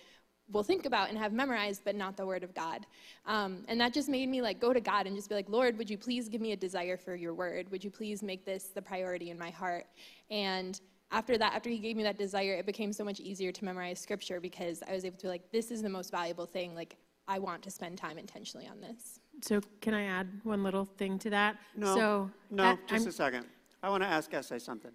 will 0.52 0.62
think 0.62 0.86
about 0.86 1.08
and 1.08 1.18
have 1.18 1.32
memorized, 1.32 1.82
but 1.84 1.96
not 1.96 2.16
the 2.16 2.26
Word 2.26 2.44
of 2.44 2.54
God. 2.54 2.86
Um, 3.26 3.64
and 3.68 3.80
that 3.80 3.92
just 3.92 4.08
made 4.08 4.28
me 4.28 4.42
like 4.42 4.60
go 4.60 4.72
to 4.72 4.80
God 4.80 5.06
and 5.06 5.16
just 5.16 5.28
be 5.28 5.34
like, 5.34 5.48
Lord, 5.48 5.76
would 5.78 5.88
you 5.90 5.98
please 5.98 6.28
give 6.28 6.40
me 6.40 6.52
a 6.52 6.56
desire 6.56 6.96
for 6.96 7.14
your 7.14 7.34
Word? 7.34 7.70
Would 7.70 7.82
you 7.82 7.90
please 7.90 8.22
make 8.22 8.44
this 8.44 8.64
the 8.64 8.82
priority 8.82 9.30
in 9.30 9.38
my 9.38 9.50
heart? 9.50 9.86
And 10.30 10.80
after 11.10 11.36
that, 11.38 11.54
after 11.54 11.68
he 11.68 11.78
gave 11.78 11.96
me 11.96 12.02
that 12.04 12.16
desire, 12.18 12.54
it 12.54 12.66
became 12.66 12.92
so 12.92 13.04
much 13.04 13.20
easier 13.20 13.52
to 13.52 13.64
memorize 13.64 13.98
scripture 14.00 14.40
because 14.40 14.82
I 14.88 14.92
was 14.92 15.04
able 15.04 15.16
to 15.18 15.22
be 15.24 15.28
like, 15.28 15.50
this 15.52 15.70
is 15.70 15.82
the 15.82 15.88
most 15.88 16.10
valuable 16.10 16.46
thing. 16.46 16.74
Like, 16.74 16.96
I 17.28 17.38
want 17.38 17.62
to 17.62 17.70
spend 17.70 17.98
time 17.98 18.18
intentionally 18.18 18.66
on 18.66 18.80
this. 18.80 19.20
So 19.42 19.60
can 19.80 19.94
I 19.94 20.04
add 20.04 20.28
one 20.44 20.62
little 20.62 20.84
thing 20.84 21.18
to 21.20 21.30
that? 21.30 21.56
No, 21.76 21.94
So 21.94 22.30
no, 22.50 22.64
uh, 22.64 22.76
just 22.86 23.02
I'm- 23.04 23.08
a 23.08 23.12
second. 23.12 23.46
I 23.82 23.90
want 23.90 24.02
to 24.04 24.08
ask 24.08 24.32
Ese 24.32 24.52
something. 24.62 24.92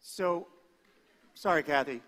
So, 0.00 0.46
sorry, 1.34 1.62
Kathy. 1.62 2.00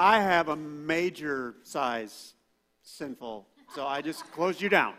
I 0.00 0.20
have 0.20 0.48
a 0.48 0.54
major 0.54 1.56
size 1.64 2.34
sinful, 2.82 3.48
so 3.74 3.84
I 3.84 4.00
just 4.00 4.30
closed 4.30 4.62
you 4.62 4.68
down. 4.68 4.94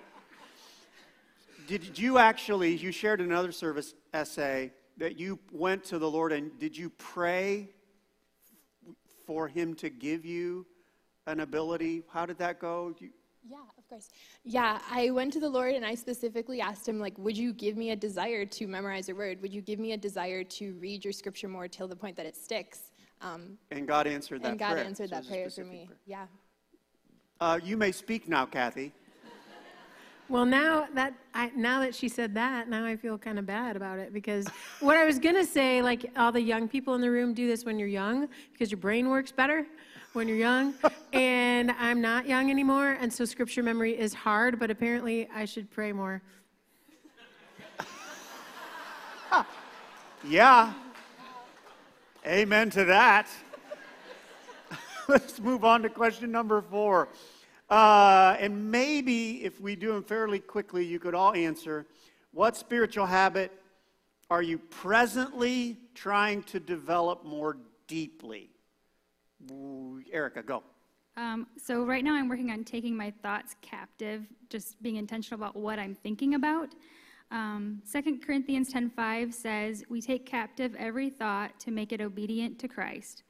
Did 1.68 1.98
you 1.98 2.18
actually, 2.18 2.76
you 2.76 2.92
shared 2.92 3.22
another 3.22 3.54
service 3.54 3.94
Ese 4.14 4.72
that 4.98 5.18
you 5.18 5.40
went 5.54 5.86
to 5.86 6.00
the 6.00 6.10
Lord 6.10 6.34
and 6.34 6.58
did 6.60 6.78
you 6.78 6.90
pray 6.90 7.70
for 9.26 9.48
Him 9.48 9.74
to 9.76 9.90
give 9.90 10.26
you 10.26 10.66
an 11.28 11.40
ability? 11.40 12.04
How 12.12 12.26
did 12.26 12.38
that 12.40 12.60
go? 12.60 12.94
You, 13.00 13.12
Yeah, 13.50 13.58
of 13.78 13.88
course. 13.88 14.10
Yeah, 14.44 14.80
I 14.92 15.12
went 15.12 15.32
to 15.34 15.40
the 15.40 15.50
Lord 15.50 15.76
and 15.76 15.86
I 15.86 15.96
specifically 15.96 16.60
asked 16.60 16.86
him, 16.86 17.00
like, 17.00 17.18
would 17.18 17.38
you 17.38 17.54
give 17.54 17.78
me 17.78 17.92
a 17.92 17.96
desire 17.96 18.46
to 18.46 18.68
memorize 18.68 19.08
your 19.08 19.16
word? 19.16 19.42
Would 19.42 19.54
you 19.54 19.62
give 19.62 19.80
me 19.80 19.94
a 19.94 19.98
desire 19.98 20.44
to 20.44 20.74
read 20.74 21.06
your 21.06 21.14
scripture 21.14 21.48
more 21.48 21.70
till 21.70 21.88
the 21.88 21.96
point 21.96 22.18
that 22.18 22.26
it 22.26 22.36
sticks? 22.36 22.92
Um, 23.22 23.58
and 23.72 23.88
God 23.88 24.08
answered 24.08 24.42
that 24.44 24.50
and 24.50 24.60
God 24.60 24.74
prayer. 24.74 24.86
answered 24.86 25.10
So 25.10 25.16
that 25.16 25.28
prayer 25.28 25.50
for 25.50 25.66
me. 25.66 25.86
prayer. 25.86 25.98
Yeah. 26.06 26.26
Uh, 27.42 27.60
you 27.64 27.78
may 27.78 27.92
speak 27.92 28.28
now, 28.28 28.46
Kathy. 28.46 28.94
Well, 30.30 30.46
now 30.46 30.88
that 30.94 31.16
I, 31.34 31.52
now 31.56 31.80
that 31.80 31.96
she 31.96 32.08
said 32.08 32.36
that, 32.36 32.70
now 32.70 32.86
I 32.86 32.96
feel 32.96 33.18
kind 33.18 33.40
of 33.40 33.48
bad 33.48 33.76
about 33.76 33.98
it 33.98 34.14
because 34.14 34.46
what 34.80 34.96
I 34.96 35.04
was 35.04 35.18
gonna 35.18 35.44
say, 35.44 35.82
like 35.82 36.12
all 36.16 36.32
the 36.32 36.42
young 36.42 36.68
people 36.68 36.94
in 36.94 37.02
the 37.02 37.10
room 37.10 37.34
do 37.34 37.48
this 37.48 37.66
when 37.66 37.80
you're 37.80 37.88
young 37.88 38.30
because 38.52 38.70
your 38.70 38.78
brain 38.78 39.10
works 39.10 39.32
better 39.32 39.66
when 40.14 40.28
you're 40.28 40.38
young, 40.38 40.76
and 41.14 41.72
I'm 41.80 42.00
not 42.00 42.28
young 42.28 42.52
anymore, 42.52 42.96
and 43.02 43.12
so 43.12 43.26
scripture 43.26 43.64
memory 43.64 43.98
is 43.98 44.14
hard. 44.14 44.60
But 44.60 44.70
apparently, 44.70 45.28
I 45.34 45.46
should 45.46 45.70
pray 45.72 45.92
more. 45.92 46.22
Yeah. 50.24 50.74
Amen 52.28 52.70
to 52.72 52.84
that. 52.86 53.30
Let's 55.08 55.40
move 55.40 55.64
on 55.64 55.82
to 55.84 55.90
question 55.90 56.32
number 56.32 56.62
four. 56.62 57.08
Uh, 57.70 58.36
and 58.40 58.70
maybe 58.70 59.44
if 59.46 59.62
we 59.62 59.78
do 59.78 59.94
them 59.94 60.04
fairly 60.04 60.40
quickly, 60.40 60.86
you 60.86 61.00
could 61.00 61.16
all 61.16 61.34
answer 61.34 61.86
what 62.32 62.58
spiritual 62.58 63.06
habit 63.06 63.52
are 64.30 64.42
you 64.42 64.58
presently 64.58 65.78
trying 65.96 66.44
to 66.44 66.60
develop 66.60 67.24
more 67.24 67.58
deeply? 67.88 68.50
Ooh, 69.50 70.02
Erica, 70.12 70.44
go. 70.44 70.64
Um, 71.16 71.48
so 71.58 71.86
right 71.86 72.04
now 72.04 72.16
I'm 72.16 72.28
working 72.28 72.52
on 72.52 72.66
taking 72.66 72.96
my 72.98 73.12
thoughts 73.24 73.56
captive, 73.62 74.26
just 74.50 74.82
being 74.84 74.98
intentional 74.98 75.42
about 75.42 75.56
what 75.56 75.80
I'm 75.80 75.96
thinking 75.96 76.36
about. 76.36 76.70
Um, 77.32 77.82
2 77.86 78.22
Corinthians 78.22 78.72
10:5 78.72 79.34
says, 79.34 79.84
"We 79.90 80.02
take 80.02 80.26
captive 80.26 80.76
every 80.76 81.10
thought 81.10 81.60
to 81.62 81.72
make 81.72 81.92
it 81.92 82.02
obedient 82.02 82.58
to 82.60 82.68
Christ." 82.68 83.24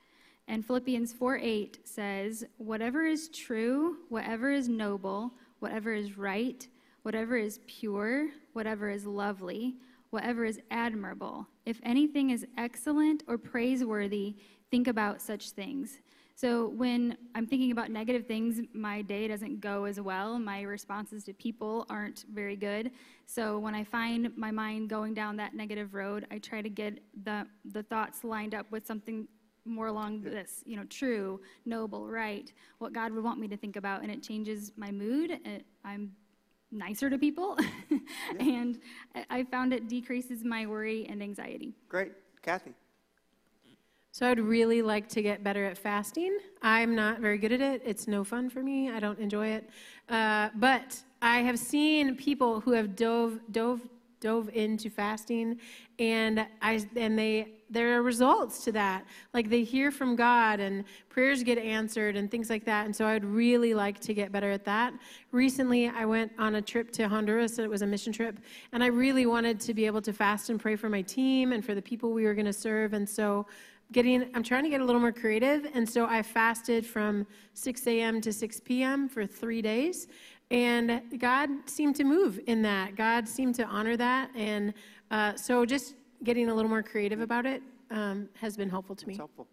And 0.48 0.66
Philippians 0.66 1.14
4:8 1.14 1.80
says, 1.84 2.46
"Whatever 2.58 3.06
is 3.06 3.30
true, 3.30 3.98
whatever 4.10 4.52
is 4.52 4.70
noble, 4.70 5.34
whatever 5.60 5.94
is 5.94 6.18
right, 6.18 6.68
whatever 7.04 7.38
is 7.38 7.60
pure, 7.68 8.32
whatever 8.54 8.90
is 8.90 9.06
lovely, 9.06 9.78
whatever 10.10 10.46
is 10.46 10.62
admirable, 10.72 11.48
if 11.66 11.80
anything 11.84 12.30
is 12.30 12.48
excellent 12.58 13.24
or 13.28 13.38
praiseworthy, 13.38 14.38
think 14.72 14.88
about 14.88 15.22
such 15.22 15.52
things." 15.52 16.00
So 16.40 16.70
when 16.70 17.18
I'm 17.36 17.46
thinking 17.46 17.74
about 17.74 17.92
negative 17.92 18.26
things, 18.26 18.62
my 18.72 19.02
day 19.02 19.28
doesn't 19.28 19.60
go 19.60 19.84
as 19.84 20.00
well. 20.00 20.40
My 20.40 20.62
responses 20.62 21.26
to 21.26 21.34
people 21.34 21.86
aren't 21.90 22.24
very 22.34 22.56
good. 22.56 22.92
So 23.26 23.60
when 23.60 23.76
I 23.76 23.84
find 23.84 24.32
my 24.38 24.50
mind 24.50 24.90
going 24.90 25.14
down 25.14 25.36
that 25.36 25.54
negative 25.54 25.94
road, 25.94 26.26
I 26.32 26.38
try 26.38 26.62
to 26.62 26.70
get 26.70 27.00
the 27.26 27.46
the 27.74 27.84
thoughts 27.84 28.24
lined 28.24 28.56
up 28.56 28.72
with 28.72 28.88
something 28.88 29.28
more 29.66 29.88
along 29.88 30.22
this, 30.22 30.64
you 30.66 30.78
know, 30.78 30.86
true, 30.86 31.42
noble, 31.66 32.10
right, 32.10 32.54
what 32.78 32.94
God 32.94 33.12
would 33.12 33.24
want 33.26 33.38
me 33.38 33.50
to 33.50 33.58
think 33.58 33.76
about, 33.76 34.02
and 34.02 34.10
it 34.10 34.24
changes 34.24 34.72
my 34.78 34.92
mood. 34.92 35.32
It, 35.44 35.66
I'm 35.84 36.14
nicer 36.72 37.10
to 37.10 37.18
people, 37.18 37.58
and 38.40 38.80
I 39.14 39.26
I 39.30 39.44
found 39.44 39.74
it 39.74 39.90
decreases 39.90 40.46
my 40.46 40.66
worry 40.66 41.06
and 41.10 41.22
anxiety. 41.22 41.74
Great. 41.90 42.14
Kathy. 42.42 42.74
So 44.12 44.28
I'd 44.28 44.40
really 44.40 44.82
like 44.82 45.08
to 45.10 45.22
get 45.22 45.44
better 45.44 45.66
at 45.66 45.78
fasting. 45.78 46.40
I'm 46.62 46.96
not 46.96 47.20
very 47.20 47.38
good 47.38 47.52
at 47.52 47.62
it. 47.62 47.82
It's 47.86 48.08
no 48.08 48.24
fun 48.24 48.50
for 48.50 48.64
me. 48.64 48.90
I 48.90 49.00
don't 49.00 49.20
enjoy 49.20 49.48
it. 49.50 49.70
Uh, 50.10 50.50
but 50.56 51.00
I 51.22 51.40
have 51.40 51.60
seen 51.60 52.16
people 52.16 52.60
who 52.60 52.72
have 52.72 52.96
dove 52.96 53.40
dove 53.52 53.82
dove 54.20 54.50
into 54.50 54.90
fasting, 54.90 55.60
and 56.00 56.46
I 56.62 56.86
and 56.96 57.18
they 57.18 57.54
there 57.70 57.98
are 57.98 58.02
results 58.02 58.64
to 58.64 58.72
that. 58.72 59.06
Like 59.34 59.48
they 59.48 59.64
hear 59.64 59.92
from 59.92 60.16
God, 60.16 60.60
and 60.60 60.86
prayers 61.10 61.44
get 61.44 61.60
answered, 61.60 62.16
and 62.16 62.32
things 62.32 62.50
like 62.50 62.66
that. 62.66 62.86
And 62.86 62.96
so 62.96 63.06
I'd 63.06 63.24
really 63.24 63.76
like 63.76 64.00
to 64.02 64.14
get 64.16 64.32
better 64.32 64.50
at 64.50 64.66
that. 64.66 64.94
Recently, 65.32 65.88
I 65.88 66.06
went 66.06 66.32
on 66.40 66.56
a 66.56 66.62
trip 66.62 66.92
to 66.94 67.08
Honduras. 67.08 67.60
It 67.60 67.70
was 67.70 67.84
a 67.84 67.88
mission 67.88 68.12
trip, 68.12 68.40
and 68.72 68.84
I 68.84 68.88
really 68.88 69.28
wanted 69.28 69.60
to 69.62 69.74
be 69.76 69.86
able 69.86 70.02
to 70.02 70.14
fast 70.14 70.50
and 70.50 70.60
pray 70.60 70.76
for 70.76 70.90
my 70.90 71.04
team 71.04 71.54
and 71.54 71.64
for 71.64 71.76
the 71.76 71.82
people 71.82 72.12
we 72.12 72.24
were 72.24 72.34
going 72.34 72.48
to 72.48 72.54
serve. 72.54 72.94
And 72.94 73.08
so 73.08 73.46
getting 73.92 74.30
i'm 74.34 74.44
trying 74.44 74.64
to 74.64 74.70
get 74.70 74.82
a 74.82 74.86
little 74.86 75.02
more 75.02 75.12
creative 75.12 75.68
and 75.74 75.88
so 75.88 76.06
i 76.06 76.22
fasted 76.22 76.86
from 76.86 77.26
6 77.54 77.88
a.m 77.88 78.22
to 78.22 78.32
6 78.32 78.60
p.m 78.62 79.10
for 79.10 79.26
three 79.26 79.62
days 79.62 80.08
and 80.52 81.02
god 81.18 81.50
seemed 81.66 81.96
to 81.96 82.04
move 82.04 82.40
in 82.48 82.62
that 82.62 82.96
god 82.96 83.28
seemed 83.28 83.56
to 83.56 83.66
honor 83.66 83.98
that 83.98 84.30
and 84.36 84.74
uh, 85.12 85.36
so 85.36 85.66
just 85.66 85.96
getting 86.24 86.50
a 86.50 86.54
little 86.54 86.70
more 86.70 86.84
creative 86.84 87.22
about 87.22 87.46
it 87.46 87.64
um, 87.92 88.30
has 88.40 88.56
been 88.56 88.70
helpful 88.70 88.96
to 88.96 89.08
me 89.08 89.14
It's 89.14 89.20
helpful. 89.20 89.48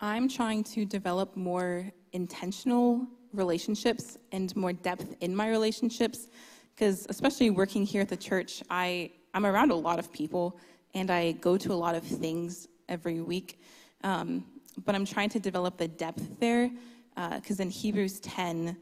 I'm 0.00 0.28
trying 0.28 0.64
to 0.64 0.84
develop 0.84 1.36
more 1.36 1.90
intentional 2.12 3.06
relationships 3.32 4.18
and 4.32 4.54
more 4.54 4.72
depth 4.72 5.16
in 5.20 5.34
my 5.34 5.48
relationships 5.48 6.28
because 6.74 7.06
especially 7.08 7.50
working 7.50 7.86
here 7.86 8.02
at 8.02 8.08
the 8.08 8.16
church, 8.16 8.62
I, 8.68 9.12
I'm 9.32 9.46
around 9.46 9.70
a 9.70 9.76
lot 9.76 9.98
of 9.98 10.12
people 10.12 10.58
and 10.94 11.10
I 11.10 11.32
go 11.32 11.56
to 11.56 11.72
a 11.72 11.74
lot 11.74 11.94
of 11.94 12.04
things 12.04 12.68
every 12.88 13.20
week. 13.20 13.60
Um, 14.02 14.44
but 14.84 14.94
I'm 14.94 15.04
trying 15.04 15.28
to 15.30 15.40
develop 15.40 15.76
the 15.76 15.88
depth 15.88 16.40
there 16.40 16.70
because 17.14 17.60
in 17.60 17.70
Hebrews 17.70 18.20
10, 18.20 18.76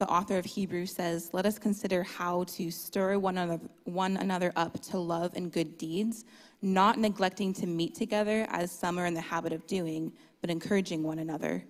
the 0.00 0.08
author 0.08 0.38
of 0.38 0.44
Hebrews 0.44 0.92
says, 0.92 1.30
Let 1.32 1.46
us 1.46 1.58
consider 1.58 2.02
how 2.02 2.44
to 2.44 2.70
stir 2.70 3.18
one 3.18 3.38
another, 3.38 3.60
one 3.84 4.16
another 4.16 4.52
up 4.56 4.80
to 4.84 4.98
love 4.98 5.32
and 5.34 5.52
good 5.52 5.78
deeds, 5.78 6.24
not 6.62 6.98
neglecting 6.98 7.52
to 7.54 7.66
meet 7.66 7.94
together 7.94 8.46
as 8.50 8.70
some 8.70 8.98
are 8.98 9.06
in 9.06 9.14
the 9.14 9.20
habit 9.20 9.52
of 9.52 9.66
doing, 9.66 10.12
but 10.40 10.50
encouraging 10.50 11.02
one 11.02 11.20
another. 11.20 11.64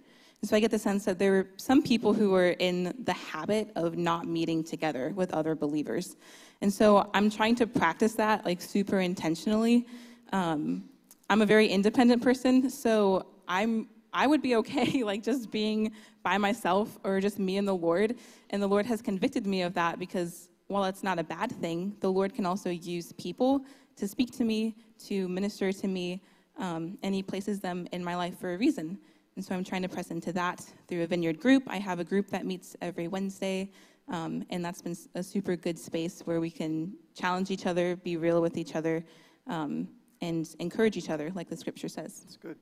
And 0.44 0.48
so 0.50 0.58
I 0.58 0.60
get 0.60 0.70
the 0.70 0.78
sense 0.78 1.06
that 1.06 1.18
there 1.18 1.32
were 1.32 1.46
some 1.56 1.80
people 1.82 2.12
who 2.12 2.28
were 2.28 2.50
in 2.50 2.94
the 3.04 3.14
habit 3.14 3.70
of 3.76 3.96
not 3.96 4.26
meeting 4.26 4.62
together 4.62 5.10
with 5.16 5.32
other 5.32 5.54
believers. 5.54 6.16
And 6.60 6.70
so 6.70 7.08
I'm 7.14 7.30
trying 7.30 7.54
to 7.54 7.66
practice 7.66 8.12
that 8.16 8.44
like 8.44 8.60
super 8.60 9.00
intentionally. 9.00 9.86
Um, 10.34 10.84
I'm 11.30 11.40
a 11.40 11.46
very 11.46 11.68
independent 11.68 12.22
person, 12.22 12.68
so 12.68 13.24
I'm 13.48 13.88
I 14.12 14.26
would 14.26 14.42
be 14.42 14.56
okay 14.56 15.02
like 15.12 15.22
just 15.22 15.50
being 15.50 15.92
by 16.22 16.36
myself 16.36 16.98
or 17.04 17.22
just 17.22 17.38
me 17.38 17.56
and 17.56 17.66
the 17.66 17.74
Lord. 17.74 18.14
And 18.50 18.62
the 18.62 18.66
Lord 18.66 18.84
has 18.84 19.00
convicted 19.00 19.46
me 19.46 19.62
of 19.62 19.72
that 19.72 19.98
because 19.98 20.50
while 20.66 20.84
it's 20.84 21.02
not 21.02 21.18
a 21.18 21.24
bad 21.24 21.52
thing, 21.52 21.96
the 22.00 22.12
Lord 22.12 22.34
can 22.34 22.44
also 22.44 22.68
use 22.68 23.12
people 23.12 23.64
to 23.96 24.06
speak 24.06 24.30
to 24.36 24.44
me, 24.44 24.76
to 25.06 25.26
minister 25.26 25.72
to 25.72 25.88
me, 25.88 26.20
um, 26.58 26.98
and 27.02 27.14
He 27.14 27.22
places 27.22 27.60
them 27.60 27.88
in 27.92 28.04
my 28.04 28.14
life 28.14 28.38
for 28.38 28.52
a 28.52 28.58
reason. 28.58 28.98
And 29.36 29.44
so 29.44 29.54
I'm 29.54 29.64
trying 29.64 29.82
to 29.82 29.88
press 29.88 30.10
into 30.10 30.32
that 30.32 30.64
through 30.86 31.02
a 31.02 31.06
vineyard 31.06 31.40
group. 31.40 31.64
I 31.66 31.78
have 31.78 31.98
a 31.98 32.04
group 32.04 32.28
that 32.28 32.46
meets 32.46 32.76
every 32.80 33.08
Wednesday, 33.08 33.70
um, 34.08 34.44
and 34.50 34.64
that's 34.64 34.80
been 34.80 34.96
a 35.14 35.22
super 35.22 35.56
good 35.56 35.78
space 35.78 36.22
where 36.24 36.40
we 36.40 36.50
can 36.50 36.94
challenge 37.14 37.50
each 37.50 37.66
other, 37.66 37.96
be 37.96 38.16
real 38.16 38.40
with 38.40 38.56
each 38.56 38.76
other, 38.76 39.04
um, 39.48 39.88
and 40.20 40.54
encourage 40.60 40.96
each 40.96 41.10
other, 41.10 41.32
like 41.34 41.48
the 41.48 41.56
scripture 41.56 41.88
says. 41.88 42.22
It's 42.26 42.36
good. 42.36 42.56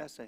Ese. 0.00 0.20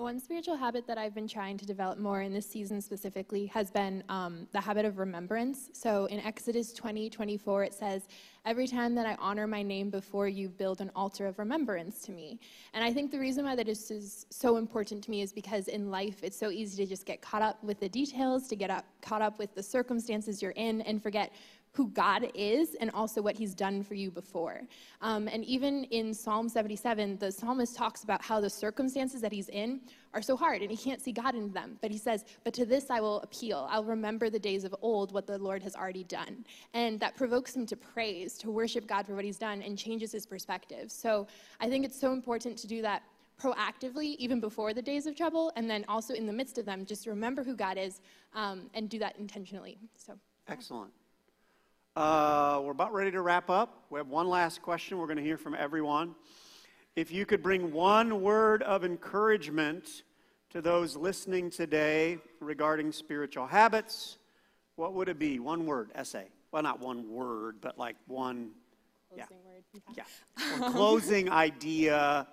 One 0.00 0.18
spiritual 0.18 0.56
habit 0.56 0.86
that 0.86 0.96
I've 0.96 1.14
been 1.14 1.28
trying 1.28 1.58
to 1.58 1.66
develop 1.66 1.98
more 1.98 2.22
in 2.22 2.32
this 2.32 2.46
season 2.46 2.80
specifically 2.80 3.44
has 3.48 3.70
been 3.70 4.02
um, 4.08 4.46
the 4.50 4.58
habit 4.58 4.86
of 4.86 4.96
remembrance. 4.96 5.68
So 5.74 6.06
in 6.06 6.20
Exodus 6.20 6.72
20 6.72 7.10
24, 7.10 7.64
it 7.64 7.74
says, 7.74 8.08
Every 8.46 8.66
time 8.66 8.94
that 8.94 9.04
I 9.04 9.14
honor 9.20 9.46
my 9.46 9.62
name 9.62 9.90
before 9.90 10.26
you, 10.26 10.48
build 10.48 10.80
an 10.80 10.90
altar 10.96 11.26
of 11.26 11.38
remembrance 11.38 12.00
to 12.06 12.12
me. 12.12 12.40
And 12.72 12.82
I 12.82 12.90
think 12.90 13.10
the 13.10 13.18
reason 13.18 13.44
why 13.44 13.54
that 13.56 13.68
is, 13.68 14.24
so 14.30 14.56
important 14.56 15.04
to 15.04 15.10
me 15.10 15.20
is 15.20 15.34
because 15.34 15.68
in 15.68 15.90
life, 15.90 16.24
it's 16.24 16.38
so 16.38 16.48
easy 16.48 16.82
to 16.82 16.88
just 16.88 17.04
get 17.04 17.20
caught 17.20 17.42
up 17.42 17.62
with 17.62 17.78
the 17.78 17.88
details, 17.90 18.48
to 18.48 18.56
get 18.56 18.70
up, 18.70 18.86
caught 19.02 19.20
up 19.20 19.38
with 19.38 19.54
the 19.54 19.62
circumstances 19.62 20.40
you're 20.40 20.52
in, 20.52 20.80
and 20.82 21.02
forget 21.02 21.30
who 21.72 21.88
God 21.90 22.30
is 22.34 22.74
and 22.80 22.90
also 22.90 23.22
what 23.22 23.36
He's 23.36 23.54
done 23.54 23.82
for 23.82 23.94
you 23.94 24.10
before. 24.10 24.62
Um, 25.00 25.28
and 25.28 25.44
even 25.44 25.84
in 25.84 26.12
Psalm 26.12 26.48
77, 26.48 27.18
the 27.18 27.30
psalmist 27.30 27.76
talks 27.76 28.02
about 28.02 28.22
how 28.22 28.40
the 28.40 28.50
circumstances 28.50 29.20
that 29.20 29.32
he's 29.32 29.48
in 29.48 29.80
are 30.12 30.22
so 30.22 30.36
hard 30.36 30.62
and 30.62 30.70
he 30.70 30.76
can't 30.76 31.00
see 31.00 31.12
God 31.12 31.34
in 31.34 31.52
them. 31.52 31.78
But 31.80 31.90
he 31.90 31.98
says, 31.98 32.24
But 32.44 32.54
to 32.54 32.66
this 32.66 32.90
I 32.90 33.00
will 33.00 33.20
appeal. 33.20 33.68
I'll 33.70 33.84
remember 33.84 34.30
the 34.30 34.38
days 34.38 34.64
of 34.64 34.74
old, 34.82 35.12
what 35.12 35.26
the 35.26 35.38
Lord 35.38 35.62
has 35.62 35.76
already 35.76 36.04
done. 36.04 36.44
And 36.74 36.98
that 37.00 37.16
provokes 37.16 37.54
him 37.54 37.66
to 37.66 37.76
praise, 37.76 38.36
to 38.38 38.50
worship 38.50 38.86
God 38.86 39.06
for 39.06 39.14
what 39.14 39.24
He's 39.24 39.38
done, 39.38 39.62
and 39.62 39.78
changes 39.78 40.12
his 40.12 40.26
perspective. 40.26 40.90
So 40.90 41.28
I 41.60 41.68
think 41.68 41.84
it's 41.84 41.98
so 41.98 42.12
important 42.12 42.56
to 42.58 42.66
do 42.66 42.82
that 42.82 43.02
proactively, 43.40 44.16
even 44.16 44.40
before 44.40 44.74
the 44.74 44.82
days 44.82 45.06
of 45.06 45.16
trouble, 45.16 45.52
and 45.56 45.70
then 45.70 45.84
also 45.88 46.12
in 46.14 46.26
the 46.26 46.32
midst 46.32 46.58
of 46.58 46.66
them, 46.66 46.84
just 46.84 47.06
remember 47.06 47.42
who 47.42 47.56
God 47.56 47.78
is 47.78 48.00
um, 48.34 48.68
and 48.74 48.90
do 48.90 48.98
that 48.98 49.16
intentionally. 49.18 49.78
So. 49.96 50.18
Excellent. 50.48 50.90
Uh, 51.96 52.60
we're 52.62 52.70
about 52.70 52.92
ready 52.92 53.10
to 53.10 53.20
wrap 53.20 53.50
up. 53.50 53.82
We 53.90 53.98
have 53.98 54.06
one 54.06 54.28
last 54.28 54.62
question. 54.62 54.96
We're 54.98 55.06
going 55.06 55.16
to 55.16 55.24
hear 55.24 55.36
from 55.36 55.56
everyone. 55.56 56.14
If 56.94 57.10
you 57.10 57.26
could 57.26 57.42
bring 57.42 57.72
one 57.72 58.22
word 58.22 58.62
of 58.62 58.84
encouragement 58.84 60.04
to 60.50 60.62
those 60.62 60.94
listening 60.94 61.50
today 61.50 62.18
regarding 62.38 62.92
spiritual 62.92 63.44
habits, 63.44 64.18
what 64.76 64.94
would 64.94 65.08
it 65.08 65.18
be? 65.18 65.40
One 65.40 65.66
word, 65.66 65.90
Ese. 65.96 66.14
Well, 66.52 66.62
not 66.62 66.78
one 66.78 67.10
word, 67.10 67.56
but 67.60 67.76
like 67.76 67.96
one. 68.06 68.52
Closing 69.08 69.26
yeah. 69.96 69.96
word. 69.96 70.06
Yeah. 70.60 70.70
Closing 70.70 71.28
idea. 71.32 72.28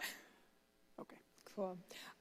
Okay. 1.01 1.17
Cool. 1.55 1.75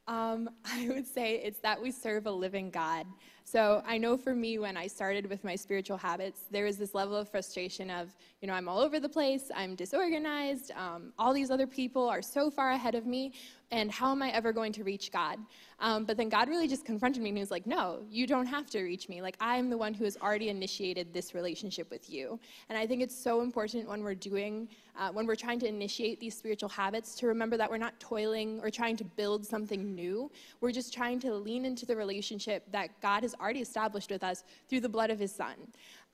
Um, 0.08 0.48
I 0.64 0.88
would 0.88 1.06
say 1.06 1.34
it's 1.44 1.58
that 1.60 1.82
we 1.82 1.90
serve 1.90 2.26
a 2.26 2.32
living 2.32 2.70
God. 2.70 3.06
So 3.48 3.80
I 3.86 3.96
know 3.96 4.16
for 4.16 4.34
me, 4.34 4.58
when 4.58 4.76
I 4.76 4.88
started 4.88 5.30
with 5.30 5.44
my 5.44 5.54
spiritual 5.54 5.96
habits, 5.96 6.40
there 6.50 6.64
was 6.64 6.78
this 6.78 6.96
level 6.96 7.14
of 7.14 7.28
frustration 7.28 7.90
of, 7.90 8.12
you 8.40 8.48
know, 8.48 8.54
I'm 8.54 8.68
all 8.68 8.80
over 8.80 8.98
the 8.98 9.08
place, 9.08 9.52
I'm 9.54 9.76
disorganized, 9.76 10.72
um, 10.72 11.12
all 11.16 11.32
these 11.32 11.52
other 11.52 11.68
people 11.68 12.08
are 12.08 12.22
so 12.22 12.50
far 12.50 12.72
ahead 12.72 12.96
of 12.96 13.06
me, 13.06 13.34
and 13.70 13.90
how 13.90 14.10
am 14.10 14.22
I 14.22 14.30
ever 14.30 14.52
going 14.52 14.72
to 14.72 14.84
reach 14.84 15.12
God? 15.12 15.38
Um, 15.80 16.04
but 16.04 16.16
then 16.16 16.28
God 16.28 16.48
really 16.48 16.68
just 16.68 16.84
confronted 16.84 17.22
me 17.22 17.30
and 17.30 17.38
he 17.38 17.42
was 17.42 17.50
like, 17.50 17.66
no, 17.66 18.00
you 18.08 18.26
don't 18.26 18.46
have 18.46 18.66
to 18.70 18.82
reach 18.82 19.08
me. 19.08 19.20
Like, 19.20 19.36
I'm 19.40 19.68
the 19.68 19.76
one 19.76 19.92
who 19.92 20.04
has 20.04 20.16
already 20.16 20.48
initiated 20.48 21.12
this 21.12 21.34
relationship 21.34 21.90
with 21.90 22.08
you. 22.08 22.40
And 22.68 22.78
I 22.78 22.86
think 22.86 23.02
it's 23.02 23.14
so 23.14 23.42
important 23.42 23.88
when 23.88 24.02
we're 24.02 24.14
doing, 24.14 24.68
uh, 24.98 25.10
when 25.10 25.26
we're 25.26 25.34
trying 25.36 25.58
to 25.60 25.68
initiate 25.68 26.18
these 26.18 26.36
spiritual 26.36 26.68
habits 26.68 27.14
to 27.16 27.26
remember 27.26 27.56
that 27.56 27.70
we're 27.70 27.76
not 27.76 27.98
toiling 28.00 28.60
or 28.62 28.70
trying 28.70 28.96
to 28.96 29.04
build 29.04 29.44
something 29.44 29.94
new. 29.94 30.30
We're 30.60 30.72
just 30.72 30.94
trying 30.94 31.20
to 31.20 31.34
lean 31.34 31.66
into 31.66 31.84
the 31.84 31.96
relationship 31.96 32.64
that 32.72 32.98
God 33.02 33.22
has 33.22 33.34
already 33.40 33.60
established 33.60 34.10
with 34.10 34.22
us 34.24 34.44
through 34.68 34.80
the 34.80 34.88
blood 34.88 35.10
of 35.10 35.18
his 35.18 35.34
son. 35.34 35.54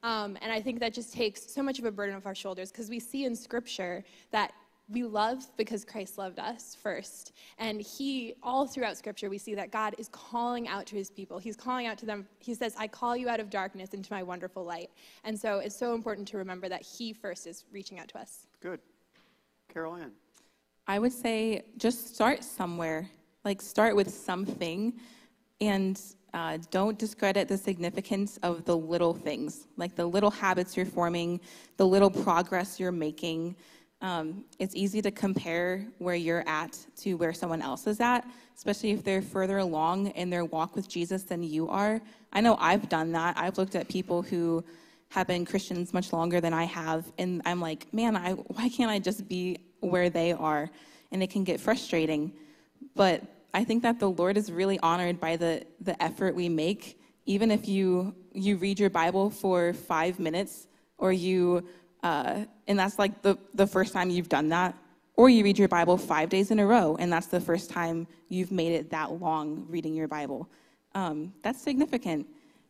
Um, 0.03 0.37
and 0.43 0.53
I 0.53 0.61
think 0.61 0.81
that 0.81 0.93
just 0.93 1.13
takes 1.13 1.53
so 1.53 1.63
much 1.63 1.79
of 1.79 1.85
a 1.85 1.93
burden 1.93 2.17
off 2.17 2.27
our 2.27 2.35
shoulders 2.35 2.73
because 2.73 2.91
we 2.91 2.99
see 2.99 3.25
in 3.25 3.37
scripture 3.37 4.05
that 4.33 4.53
we 4.89 5.05
love 5.05 5.47
because 5.57 5.85
Christ 5.85 6.19
loved 6.19 6.39
us 6.39 6.77
first. 6.81 7.33
And 7.59 7.81
he, 7.81 8.35
all 8.43 8.67
throughout 8.67 8.97
scripture, 8.97 9.31
we 9.31 9.39
see 9.39 9.55
that 9.55 9.71
God 9.71 9.95
is 9.99 10.09
calling 10.09 10.69
out 10.69 10.87
to 10.87 10.97
his 10.97 11.09
people. 11.09 11.39
He's 11.39 11.57
calling 11.57 11.87
out 11.87 11.99
to 11.99 12.07
them. 12.07 12.27
He 12.41 12.55
says, 12.55 12.75
I 12.79 12.89
call 12.89 13.17
you 13.17 13.29
out 13.29 13.41
of 13.41 13.49
darkness 13.49 13.91
into 13.95 14.13
my 14.13 14.23
wonderful 14.23 14.65
light. 14.65 14.91
And 15.25 15.39
so 15.39 15.61
it's 15.61 15.77
so 15.77 15.95
important 15.95 16.27
to 16.29 16.37
remember 16.37 16.69
that 16.69 16.83
he 16.83 17.13
first 17.13 17.47
is 17.47 17.65
reaching 17.73 17.99
out 17.99 18.09
to 18.09 18.19
us. 18.19 18.47
Good. 18.61 18.81
Carol 19.73 19.95
Ann. 19.95 20.13
I 20.87 20.99
would 20.99 21.13
say 21.13 21.63
just 21.79 22.15
start 22.15 22.43
somewhere. 22.43 23.09
Like, 23.45 23.63
start 23.63 23.97
with 23.97 24.13
something 24.13 24.93
and 25.61 26.01
uh, 26.35 26.59
don't 26.71 26.99
discredit 26.99 27.49
the 27.49 27.59
significance 27.59 28.39
of 28.43 28.65
the 28.65 28.77
little 28.77 29.13
things, 29.13 29.67
like 29.77 29.95
the 29.95 30.07
little 30.07 30.31
habits 30.31 30.77
you're 30.77 30.87
forming, 30.87 31.41
the 31.77 31.87
little 31.87 32.11
progress 32.11 32.81
you're 32.81 32.93
making. 32.93 33.55
Um, 34.01 34.45
it's 34.59 34.75
easy 34.75 35.03
to 35.03 35.11
compare 35.11 35.87
where 35.99 36.15
you're 36.15 36.47
at 36.49 36.79
to 36.99 37.15
where 37.15 37.33
someone 37.33 37.63
else 37.63 37.87
is 37.87 38.01
at, 38.01 38.27
especially 38.57 38.91
if 38.91 39.05
they're 39.05 39.23
further 39.23 39.59
along 39.59 40.09
in 40.09 40.31
their 40.31 40.45
walk 40.45 40.75
with 40.75 40.89
Jesus 40.89 41.23
than 41.23 41.43
you 41.43 41.69
are. 41.69 42.01
I 42.33 42.41
know 42.41 42.57
I've 42.59 42.89
done 42.89 43.13
that. 43.13 43.37
I've 43.37 43.59
looked 43.59 43.77
at 43.77 43.89
people 43.89 44.23
who 44.23 44.65
have 45.11 45.27
been 45.27 45.45
Christians 45.45 45.93
much 45.93 46.13
longer 46.13 46.41
than 46.41 46.55
I 46.55 46.65
have, 46.65 47.13
and 47.19 47.43
I'm 47.45 47.61
like, 47.61 47.93
man, 47.93 48.17
I, 48.17 48.33
why 48.33 48.71
can't 48.71 48.91
I 48.91 48.99
just 48.99 49.29
be 49.29 49.59
where 49.81 50.09
they 50.09 50.33
are? 50.33 50.71
And 51.13 51.23
it 51.23 51.29
can 51.29 51.45
get 51.45 51.61
frustrating. 51.61 52.33
But 52.97 53.23
I 53.55 53.65
think 53.65 53.83
that 53.83 53.99
the 53.99 54.11
Lord 54.11 54.37
is 54.37 54.51
really 54.51 54.79
honored 54.81 55.21
by 55.21 55.37
the, 55.37 55.65
the 55.81 56.01
effort 56.03 56.35
we 56.35 56.49
make, 56.49 56.99
even 57.27 57.51
if 57.51 57.69
you, 57.69 58.15
you 58.33 58.57
read 58.57 58.81
your 58.81 58.91
Bible 58.91 59.31
for 59.31 59.73
five 59.73 60.19
minutes 60.19 60.67
or 60.99 61.13
you 61.13 61.65
uh, 62.03 62.45
and 62.67 62.79
that's 62.79 62.99
like 62.99 63.23
the, 63.23 63.39
the 63.55 63.67
first 63.67 63.93
time 63.93 64.11
you've 64.11 64.29
done 64.29 64.49
that. 64.49 64.77
Or 65.15 65.29
you 65.29 65.45
read 65.45 65.59
your 65.59 65.69
Bible 65.69 65.99
five 65.99 66.31
days 66.31 66.51
in 66.51 66.59
a 66.59 66.67
row, 66.67 66.97
and 66.99 67.13
that's 67.13 67.27
the 67.27 67.41
first 67.41 67.71
time 67.71 68.07
you've 68.29 68.51
made 68.51 68.73
it 68.73 68.91
that 68.91 69.21
long 69.21 69.67
reading 69.69 69.95
your 69.95 70.09
Bible. 70.09 70.49
Um, 70.95 71.35
that's 71.43 71.61
significant. 71.61 72.27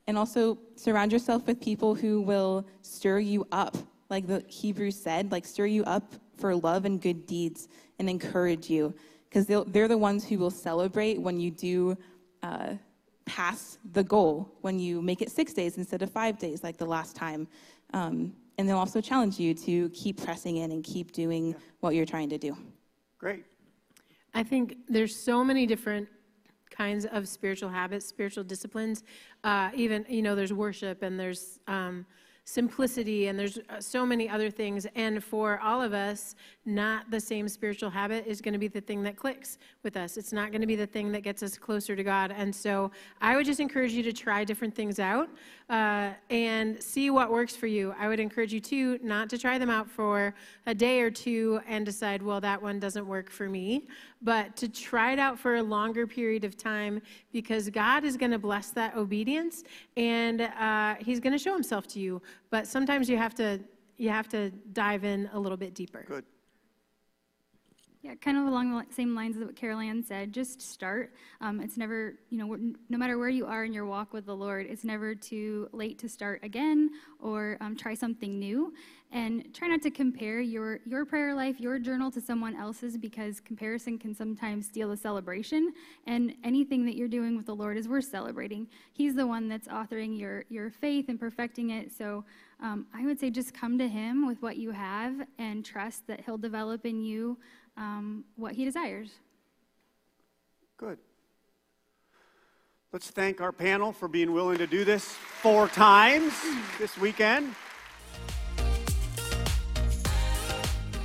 And 0.08 0.18
also 0.18 0.58
surround 0.74 1.12
yourself 1.12 1.46
with 1.46 1.60
people 1.60 1.94
who 1.94 2.20
will 2.20 2.66
stir 2.82 3.20
you 3.20 3.46
up, 3.52 3.76
like 4.10 4.26
the 4.26 4.44
Hebrews 4.48 5.00
said, 5.00 5.30
like 5.30 5.46
stir 5.46 5.66
you 5.66 5.84
up 5.84 6.12
for 6.36 6.54
love 6.56 6.84
and 6.84 7.00
good 7.00 7.26
deeds 7.26 7.68
and 8.00 8.10
encourage 8.10 8.68
you. 8.68 8.92
Because 9.32 9.46
they're 9.46 9.88
the 9.88 9.96
ones 9.96 10.28
who 10.28 10.38
will 10.38 10.50
celebrate 10.50 11.18
when 11.18 11.40
you 11.40 11.50
do 11.50 11.96
uh, 12.42 12.74
pass 13.24 13.78
the 13.92 14.04
goal, 14.04 14.52
when 14.60 14.78
you 14.78 15.00
make 15.00 15.22
it 15.22 15.30
six 15.30 15.54
days 15.54 15.78
instead 15.78 16.02
of 16.02 16.10
five 16.10 16.38
days, 16.38 16.62
like 16.62 16.76
the 16.76 16.84
last 16.84 17.16
time. 17.16 17.48
Um, 17.94 18.34
and 18.58 18.68
they'll 18.68 18.76
also 18.76 19.00
challenge 19.00 19.38
you 19.38 19.54
to 19.54 19.88
keep 19.90 20.22
pressing 20.22 20.58
in 20.58 20.70
and 20.72 20.84
keep 20.84 21.12
doing 21.12 21.54
what 21.80 21.94
you're 21.94 22.04
trying 22.04 22.28
to 22.28 22.36
do. 22.36 22.54
Great. 23.16 23.44
I 24.34 24.42
think 24.42 24.76
there's 24.86 25.16
so 25.16 25.42
many 25.42 25.64
different 25.64 26.08
kinds 26.70 27.06
of 27.06 27.26
spiritual 27.26 27.70
habits, 27.70 28.04
spiritual 28.04 28.44
disciplines. 28.44 29.02
Uh, 29.44 29.70
even, 29.74 30.04
you 30.10 30.20
know, 30.20 30.34
there's 30.34 30.52
worship 30.52 31.02
and 31.02 31.18
there's 31.18 31.58
um, 31.68 32.04
simplicity, 32.44 33.28
and 33.28 33.38
there's 33.38 33.58
uh, 33.70 33.80
so 33.80 34.04
many 34.04 34.28
other 34.28 34.50
things. 34.50 34.86
And 34.94 35.22
for 35.22 35.60
all 35.60 35.80
of 35.80 35.92
us, 35.92 36.34
not 36.64 37.10
the 37.10 37.18
same 37.18 37.48
spiritual 37.48 37.90
habit 37.90 38.24
is 38.26 38.40
going 38.40 38.52
to 38.52 38.58
be 38.58 38.68
the 38.68 38.80
thing 38.80 39.02
that 39.02 39.16
clicks 39.16 39.58
with 39.82 39.96
us. 39.96 40.16
It's 40.16 40.32
not 40.32 40.52
going 40.52 40.60
to 40.60 40.66
be 40.66 40.76
the 40.76 40.86
thing 40.86 41.10
that 41.12 41.22
gets 41.22 41.42
us 41.42 41.58
closer 41.58 41.96
to 41.96 42.04
God. 42.04 42.32
And 42.36 42.54
so 42.54 42.92
I 43.20 43.34
would 43.34 43.46
just 43.46 43.58
encourage 43.58 43.92
you 43.92 44.02
to 44.04 44.12
try 44.12 44.44
different 44.44 44.74
things 44.74 45.00
out 45.00 45.28
uh, 45.68 46.10
and 46.30 46.80
see 46.80 47.10
what 47.10 47.32
works 47.32 47.56
for 47.56 47.66
you. 47.66 47.94
I 47.98 48.06
would 48.06 48.20
encourage 48.20 48.52
you 48.52 48.60
to 48.60 49.00
not 49.02 49.28
to 49.30 49.38
try 49.38 49.58
them 49.58 49.70
out 49.70 49.90
for 49.90 50.34
a 50.66 50.74
day 50.74 51.00
or 51.00 51.10
two 51.10 51.60
and 51.66 51.84
decide, 51.84 52.22
well, 52.22 52.40
that 52.40 52.62
one 52.62 52.78
doesn't 52.78 53.06
work 53.06 53.30
for 53.30 53.48
me, 53.48 53.88
but 54.20 54.54
to 54.56 54.68
try 54.68 55.12
it 55.12 55.18
out 55.18 55.38
for 55.38 55.56
a 55.56 55.62
longer 55.62 56.06
period 56.06 56.44
of 56.44 56.56
time 56.56 57.02
because 57.32 57.68
God 57.70 58.04
is 58.04 58.16
going 58.16 58.32
to 58.32 58.38
bless 58.38 58.70
that 58.70 58.96
obedience 58.96 59.64
and 59.96 60.42
uh, 60.42 60.94
He's 61.00 61.18
going 61.18 61.32
to 61.32 61.38
show 61.38 61.54
Himself 61.54 61.88
to 61.88 61.98
you. 61.98 62.22
But 62.50 62.68
sometimes 62.68 63.10
you 63.10 63.16
have 63.16 63.34
to 63.36 63.60
you 63.98 64.08
have 64.08 64.28
to 64.28 64.50
dive 64.72 65.04
in 65.04 65.30
a 65.32 65.38
little 65.38 65.56
bit 65.56 65.74
deeper. 65.74 66.04
Good. 66.08 66.24
Yeah, 68.02 68.16
kind 68.16 68.36
of 68.36 68.46
along 68.46 68.76
the 68.76 68.92
same 68.92 69.14
lines 69.14 69.36
of 69.36 69.44
what 69.44 69.54
Carol 69.54 69.78
Ann 69.78 70.02
said. 70.02 70.32
Just 70.32 70.60
start. 70.60 71.12
Um, 71.40 71.60
it's 71.60 71.76
never, 71.76 72.14
you 72.30 72.38
know, 72.38 72.58
no 72.88 72.98
matter 72.98 73.16
where 73.16 73.28
you 73.28 73.46
are 73.46 73.64
in 73.64 73.72
your 73.72 73.86
walk 73.86 74.12
with 74.12 74.26
the 74.26 74.34
Lord, 74.34 74.66
it's 74.68 74.82
never 74.82 75.14
too 75.14 75.68
late 75.72 76.00
to 76.00 76.08
start 76.08 76.40
again 76.42 76.90
or 77.20 77.56
um, 77.60 77.76
try 77.76 77.94
something 77.94 78.40
new. 78.40 78.74
And 79.12 79.54
try 79.54 79.68
not 79.68 79.82
to 79.82 79.90
compare 79.90 80.40
your 80.40 80.80
your 80.86 81.04
prayer 81.04 81.34
life, 81.34 81.60
your 81.60 81.78
journal 81.78 82.10
to 82.12 82.20
someone 82.20 82.56
else's, 82.56 82.96
because 82.96 83.40
comparison 83.40 83.98
can 83.98 84.14
sometimes 84.14 84.66
steal 84.66 84.88
the 84.88 84.96
celebration. 84.96 85.72
And 86.06 86.34
anything 86.42 86.86
that 86.86 86.96
you're 86.96 87.08
doing 87.08 87.36
with 87.36 87.44
the 87.44 87.54
Lord 87.54 87.76
is 87.76 87.88
worth 87.88 88.06
celebrating. 88.06 88.66
He's 88.94 89.14
the 89.14 89.26
one 89.26 89.48
that's 89.48 89.68
authoring 89.68 90.18
your 90.18 90.46
your 90.48 90.70
faith 90.70 91.10
and 91.10 91.20
perfecting 91.20 91.70
it. 91.70 91.92
So 91.92 92.24
um, 92.58 92.86
I 92.94 93.04
would 93.04 93.20
say 93.20 93.28
just 93.28 93.52
come 93.52 93.76
to 93.78 93.86
Him 93.86 94.26
with 94.26 94.40
what 94.40 94.56
you 94.56 94.70
have 94.70 95.14
and 95.38 95.62
trust 95.62 96.06
that 96.06 96.20
He'll 96.24 96.38
develop 96.38 96.86
in 96.86 97.02
you 97.02 97.36
um, 97.76 98.24
what 98.36 98.54
he 98.54 98.64
desires. 98.64 99.10
Good. 100.76 100.98
Let's 102.92 103.10
thank 103.10 103.40
our 103.40 103.52
panel 103.52 103.92
for 103.92 104.06
being 104.06 104.32
willing 104.32 104.58
to 104.58 104.66
do 104.66 104.84
this 104.84 105.04
four 105.04 105.68
times 105.68 106.34
this 106.78 106.98
weekend. 106.98 107.54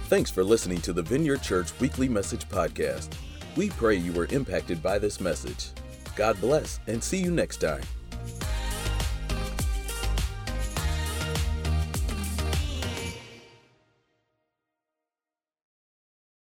Thanks 0.10 0.32
for 0.32 0.44
listening 0.44 0.82
to 0.82 0.94
the 0.94 1.02
Vineyard 1.02 1.42
Church 1.42 1.78
Weekly 1.80 2.08
Message 2.08 2.48
Podcast. 2.50 3.14
We 3.56 3.70
pray 3.72 3.96
you 3.96 4.14
were 4.14 4.28
impacted 4.32 4.82
by 4.82 5.00
this 5.00 5.20
message. 5.20 5.70
God 6.16 6.40
bless 6.40 6.80
and 6.88 7.04
see 7.04 7.18
you 7.18 7.32
next 7.32 7.58
time. 7.58 7.84